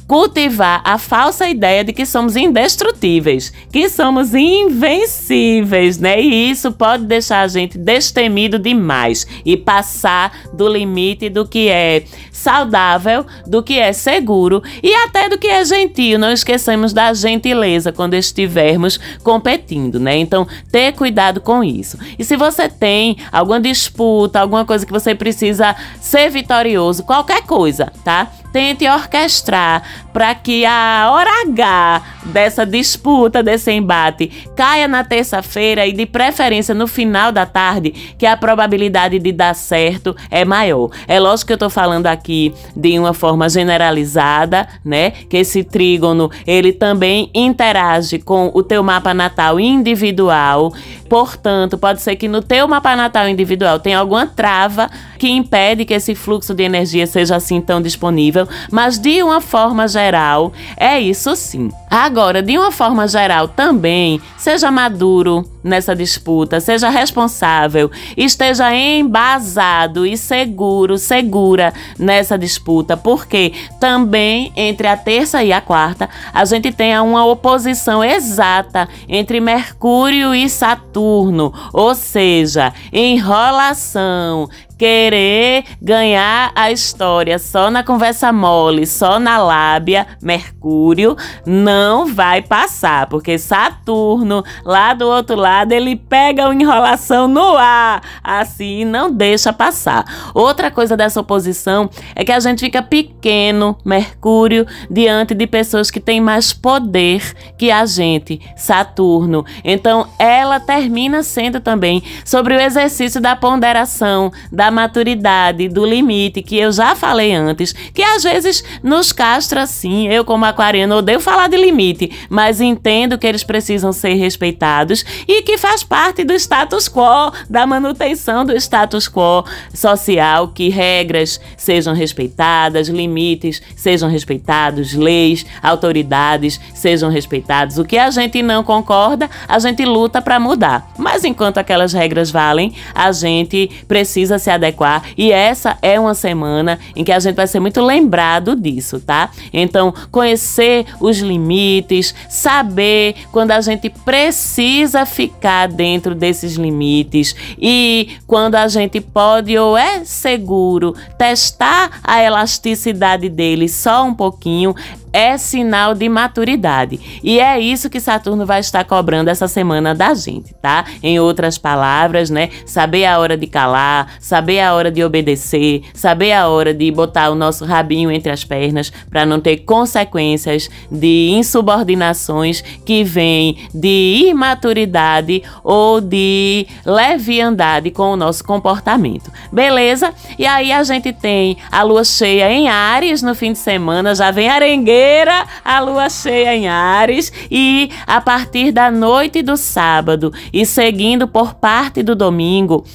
cultivar 0.07 0.81
a 0.83 0.97
falsa 0.97 1.47
ideia 1.49 1.83
de 1.83 1.93
que 1.93 2.05
somos 2.05 2.35
indestrutíveis, 2.35 3.53
que 3.71 3.89
somos 3.89 4.33
invencíveis, 4.33 5.97
né? 5.97 6.21
E 6.21 6.51
isso 6.51 6.71
pode 6.71 7.05
deixar 7.05 7.41
a 7.41 7.47
gente 7.47 7.77
destemido 7.77 8.59
demais 8.59 9.25
e 9.45 9.55
passar 9.55 10.49
do 10.53 10.67
limite 10.67 11.29
do 11.29 11.47
que 11.47 11.69
é 11.69 12.03
saudável, 12.31 13.25
do 13.47 13.63
que 13.63 13.79
é 13.79 13.93
seguro 13.93 14.61
e 14.81 14.93
até 14.93 15.29
do 15.29 15.37
que 15.37 15.47
é 15.47 15.63
gentil. 15.63 16.19
Não 16.19 16.31
esqueçamos 16.31 16.91
da 16.91 17.13
gentileza 17.13 17.91
quando 17.91 18.15
estivermos 18.15 18.99
competindo, 19.23 19.99
né? 19.99 20.17
Então, 20.17 20.47
ter 20.71 20.93
cuidado 20.93 21.39
com 21.39 21.63
isso. 21.63 21.97
E 22.19 22.23
se 22.23 22.35
você 22.35 22.67
tem 22.67 23.17
alguma 23.31 23.59
disputa, 23.59 24.39
alguma 24.39 24.65
coisa 24.65 24.85
que 24.85 24.91
você 24.91 25.15
precisa 25.15 25.75
ser 26.01 26.29
vitorioso, 26.29 27.03
qualquer 27.03 27.43
coisa, 27.43 27.91
tá? 28.03 28.29
Tente 28.53 28.87
orquestrar 28.87 29.81
para 30.13 30.33
que 30.35 30.63
a 30.63 31.09
hora 31.11 31.41
H 31.47 32.01
dessa 32.25 32.65
disputa, 32.65 33.41
desse 33.41 33.71
embate, 33.71 34.27
caia 34.55 34.87
na 34.87 35.03
terça-feira 35.03 35.85
e 35.87 35.91
de 35.91 36.05
preferência 36.05 36.75
no 36.75 36.87
final 36.87 37.31
da 37.31 37.45
tarde, 37.45 37.91
que 38.17 38.25
a 38.25 38.37
probabilidade 38.37 39.17
de 39.17 39.31
dar 39.31 39.55
certo 39.55 40.15
é 40.29 40.45
maior. 40.45 40.89
É 41.07 41.19
lógico 41.19 41.47
que 41.47 41.53
eu 41.53 41.55
estou 41.55 41.69
falando 41.69 42.05
aqui 42.05 42.53
de 42.75 42.97
uma 42.97 43.13
forma 43.13 43.49
generalizada, 43.49 44.67
né? 44.85 45.11
Que 45.11 45.37
esse 45.37 45.63
trígono 45.63 46.29
ele 46.45 46.71
também 46.71 47.31
interage 47.33 48.19
com 48.19 48.51
o 48.53 48.61
teu 48.61 48.83
mapa 48.83 49.13
natal 49.13 49.59
individual. 49.59 50.71
Portanto, 51.09 51.77
pode 51.77 52.01
ser 52.01 52.15
que 52.15 52.27
no 52.27 52.41
teu 52.41 52.67
mapa 52.67 52.95
natal 52.95 53.27
individual 53.27 53.79
tenha 53.79 53.99
alguma 53.99 54.27
trava 54.27 54.89
que 55.17 55.29
impede 55.29 55.85
que 55.85 55.93
esse 55.93 56.15
fluxo 56.15 56.53
de 56.53 56.63
energia 56.63 57.07
seja 57.07 57.35
assim 57.35 57.61
tão 57.61 57.81
disponível, 57.81 58.42
mas 58.71 58.97
de 58.97 59.21
uma 59.23 59.41
forma 59.41 59.87
geral, 59.87 60.53
é 60.77 60.99
isso 60.99 61.35
sim. 61.35 61.71
Agora, 61.89 62.41
de 62.41 62.57
uma 62.57 62.71
forma 62.71 63.07
geral 63.07 63.47
também, 63.47 64.21
seja 64.37 64.71
maduro 64.71 65.45
nessa 65.63 65.95
disputa, 65.95 66.59
seja 66.59 66.89
responsável, 66.89 67.89
esteja 68.17 68.75
embasado 68.75 70.05
e 70.05 70.17
seguro, 70.17 70.97
segura 70.97 71.73
nessa 71.97 72.37
disputa, 72.37 72.97
porque 72.97 73.53
também 73.79 74.51
entre 74.55 74.87
a 74.87 74.97
terça 74.97 75.43
e 75.43 75.53
a 75.53 75.61
quarta 75.61 76.09
a 76.33 76.43
gente 76.43 76.71
tem 76.71 76.97
uma 76.99 77.25
oposição 77.25 78.03
exata 78.03 78.89
entre 79.07 79.39
Mercúrio 79.39 80.35
e 80.35 80.49
Saturno, 80.49 81.53
ou 81.71 81.95
seja, 81.95 82.73
enrolação, 82.91 84.49
querer 84.77 85.63
ganhar 85.81 86.51
a 86.55 86.71
história 86.71 87.37
só 87.39 87.69
na 87.69 87.83
conversa 87.83 88.31
mole, 88.31 88.85
só 88.85 89.19
na 89.19 89.37
lábia, 89.37 90.07
Mercúrio 90.21 91.15
não 91.45 92.07
vai 92.07 92.41
passar, 92.41 93.07
porque 93.07 93.37
Saturno, 93.37 94.43
lá 94.63 94.93
do 94.93 95.07
outro 95.07 95.35
lado, 95.35 95.71
ele 95.71 95.95
pega 95.95 96.47
a 96.47 96.53
enrolação 96.53 97.27
no 97.27 97.55
ar, 97.57 98.01
assim 98.23 98.85
não 98.85 99.11
deixa 99.11 99.53
passar. 99.53 100.05
Outra 100.33 100.71
coisa 100.71 100.95
dessa 100.95 101.19
oposição 101.19 101.89
é 102.15 102.23
que 102.23 102.31
a 102.31 102.39
gente 102.39 102.59
fica 102.59 102.81
pequeno, 102.81 103.77
Mercúrio, 103.85 104.65
diante 104.89 105.33
de 105.33 105.47
pessoas 105.47 105.91
que 105.91 105.99
têm 105.99 106.19
mais 106.19 106.53
poder 106.53 107.33
que 107.57 107.71
a 107.71 107.85
gente, 107.85 108.39
Saturno. 108.55 109.45
Então, 109.63 110.07
ela 110.17 110.59
termina 110.59 111.23
sendo 111.23 111.59
também 111.59 112.03
sobre 112.25 112.55
o 112.55 112.59
exercício 112.59 113.21
da 113.21 113.35
ponderação, 113.35 114.31
da 114.51 114.62
maturidade, 114.71 115.67
do 115.69 115.85
limite, 115.85 116.41
que 116.41 116.57
eu 116.57 116.71
já 116.71 116.95
falei 116.95 117.33
antes, 117.33 117.73
que 117.73 118.01
às 118.01 118.23
vezes 118.23 118.63
nos 118.81 119.11
castra 119.11 119.65
sim. 119.65 120.07
Eu, 120.07 120.25
como 120.25 120.45
aquariano, 120.45 120.95
odeio 120.95 121.19
falar 121.19 121.47
de 121.47 121.57
limite, 121.57 122.11
mas 122.29 122.61
entendo 122.61 123.17
que 123.17 123.27
eles 123.27 123.43
precisam 123.43 123.91
ser 123.91 124.13
respeitados 124.13 125.05
e 125.27 125.41
que 125.41 125.57
faz 125.57 125.83
parte 125.83 126.23
do 126.23 126.33
status 126.33 126.87
quo, 126.87 127.31
da 127.49 127.65
manutenção 127.65 128.45
do 128.45 128.55
status 128.55 129.07
quo 129.07 129.45
social, 129.73 130.49
que 130.49 130.69
regras 130.69 131.39
sejam 131.57 131.93
respeitadas, 131.93 132.87
limites 132.87 133.61
sejam 133.75 134.09
respeitados, 134.09 134.93
leis, 134.93 135.45
autoridades 135.61 136.59
sejam 136.73 137.09
respeitados. 137.09 137.77
O 137.77 137.85
que 137.85 137.97
a 137.97 138.09
gente 138.09 138.41
não 138.41 138.63
concorda, 138.63 139.29
a 139.47 139.59
gente 139.59 139.83
luta 139.85 140.21
para 140.21 140.39
mudar. 140.39 140.91
Mas 140.97 141.23
enquanto 141.23 141.57
aquelas 141.57 141.93
regras 141.93 142.31
valem, 142.31 142.73
a 142.93 143.11
gente 143.11 143.69
precisa 143.87 144.39
se 144.39 144.49
adequar 144.55 145.03
e 145.17 145.31
essa 145.31 145.77
é 145.81 145.99
uma 145.99 146.13
semana 146.13 146.79
em 146.95 147.03
que 147.03 147.11
a 147.11 147.19
gente 147.19 147.35
vai 147.35 147.47
ser 147.47 147.59
muito 147.59 147.81
lembrado 147.81 148.55
disso, 148.55 148.99
tá? 148.99 149.29
Então, 149.51 149.93
conhecer 150.11 150.85
os 150.99 151.19
limites, 151.19 152.13
saber 152.29 153.15
quando 153.31 153.51
a 153.51 153.61
gente 153.61 153.89
precisa 153.89 155.05
ficar 155.05 155.67
dentro 155.67 156.15
desses 156.15 156.53
limites 156.53 157.35
e 157.57 158.17
quando 158.27 158.55
a 158.55 158.67
gente 158.67 158.99
pode 158.99 159.57
ou 159.57 159.77
é 159.77 160.03
seguro 160.03 160.95
testar 161.17 161.99
a 162.03 162.21
elasticidade 162.21 163.29
dele 163.29 163.67
só 163.67 164.05
um 164.05 164.13
pouquinho, 164.13 164.75
é 165.13 165.37
sinal 165.37 165.93
de 165.93 166.09
maturidade. 166.09 166.99
E 167.23 167.39
é 167.39 167.59
isso 167.59 167.89
que 167.89 167.99
Saturno 167.99 168.47
vai 168.47 168.59
estar 168.59 168.83
cobrando 168.83 169.29
essa 169.29 169.47
semana 169.47 169.93
da 169.93 170.15
gente, 170.15 170.53
tá? 170.55 170.85
Em 171.03 171.19
outras 171.19 171.59
palavras, 171.59 172.31
né? 172.31 172.49
Saber 172.65 173.05
a 173.05 173.19
hora 173.19 173.37
de 173.37 173.45
calar, 173.45 174.15
saber 174.19 174.59
a 174.59 174.73
hora 174.73 174.89
de 174.89 175.03
obedecer, 175.03 175.83
saber 175.93 176.31
a 176.31 176.47
hora 176.47 176.73
de 176.73 176.89
botar 176.91 177.29
o 177.29 177.35
nosso 177.35 177.63
rabinho 177.63 178.11
entre 178.11 178.31
as 178.31 178.43
pernas 178.43 178.91
para 179.09 179.25
não 179.25 179.39
ter 179.39 179.57
consequências 179.57 180.69
de 180.91 181.29
insubordinações 181.31 182.61
que 182.83 183.03
vêm 183.03 183.67
de 183.73 184.29
imaturidade 184.29 185.43
ou 185.63 186.01
de 186.01 186.65
leviandade 186.83 187.91
com 187.91 188.13
o 188.13 188.15
nosso 188.15 188.43
comportamento. 188.43 189.31
Beleza? 189.51 190.11
E 190.39 190.47
aí 190.47 190.71
a 190.71 190.83
gente 190.83 191.13
tem 191.13 191.57
a 191.71 191.83
lua 191.83 192.03
cheia 192.03 192.51
em 192.51 192.67
Ares 192.67 193.21
no 193.21 193.35
fim 193.35 193.51
de 193.51 193.59
semana, 193.59 194.15
já 194.15 194.31
vem 194.31 194.49
arengue 194.49 195.02
quinta-feira, 195.03 195.45
a 195.65 195.79
lua 195.81 196.09
cheia 196.09 196.55
em 196.55 196.67
Ares, 196.67 197.31
e 197.51 197.89
a 198.07 198.21
partir 198.21 198.71
da 198.71 198.89
noite 198.89 199.41
do 199.41 199.57
sábado 199.57 200.31
e 200.51 200.65
seguindo 200.65 201.27
por 201.27 201.55
parte 201.55 202.01
do 202.01 202.15
domingo, 202.15 202.85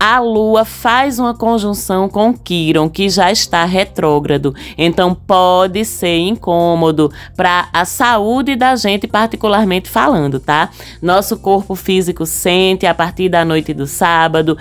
a 0.00 0.20
Lua 0.20 0.64
faz 0.64 1.18
uma 1.18 1.34
conjunção 1.34 2.08
com 2.08 2.32
Quiron, 2.32 2.88
que 2.88 3.08
já 3.08 3.32
está 3.32 3.64
retrógrado. 3.64 4.54
Então 4.76 5.12
pode 5.12 5.84
ser 5.84 6.18
incômodo 6.18 7.10
para 7.36 7.68
a 7.72 7.84
saúde 7.84 8.54
da 8.54 8.76
gente, 8.76 9.08
particularmente 9.08 9.88
falando, 9.88 10.38
tá? 10.38 10.70
Nosso 11.02 11.36
corpo 11.38 11.74
físico 11.74 12.24
sente 12.24 12.86
a 12.86 12.94
partir 12.94 13.28
da 13.28 13.44
noite 13.44 13.74
do 13.74 13.88
sábado. 13.88 14.56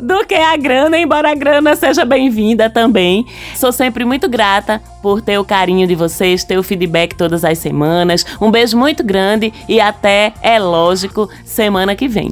do 0.00 0.24
que 0.26 0.34
a 0.34 0.56
grana, 0.56 0.98
embora 0.98 1.30
a 1.30 1.34
grana 1.34 1.76
seja 1.76 2.04
bem-vinda 2.04 2.68
também. 2.68 3.26
Sou 3.54 3.72
sempre 3.72 4.04
muito 4.04 4.28
grata 4.28 4.80
por 5.02 5.20
ter 5.20 5.38
o 5.38 5.44
carinho 5.44 5.86
de 5.86 5.94
vocês, 5.94 6.44
ter 6.44 6.58
o 6.58 6.62
feedback 6.62 7.14
todas 7.14 7.44
as 7.44 7.58
semanas. 7.58 8.24
Um 8.40 8.50
beijo 8.50 8.76
muito 8.76 9.04
grande 9.04 9.52
e 9.68 9.80
até, 9.80 10.32
é 10.42 10.58
lógico, 10.58 11.28
semana 11.44 11.94
que 11.94 12.08
vem. 12.08 12.30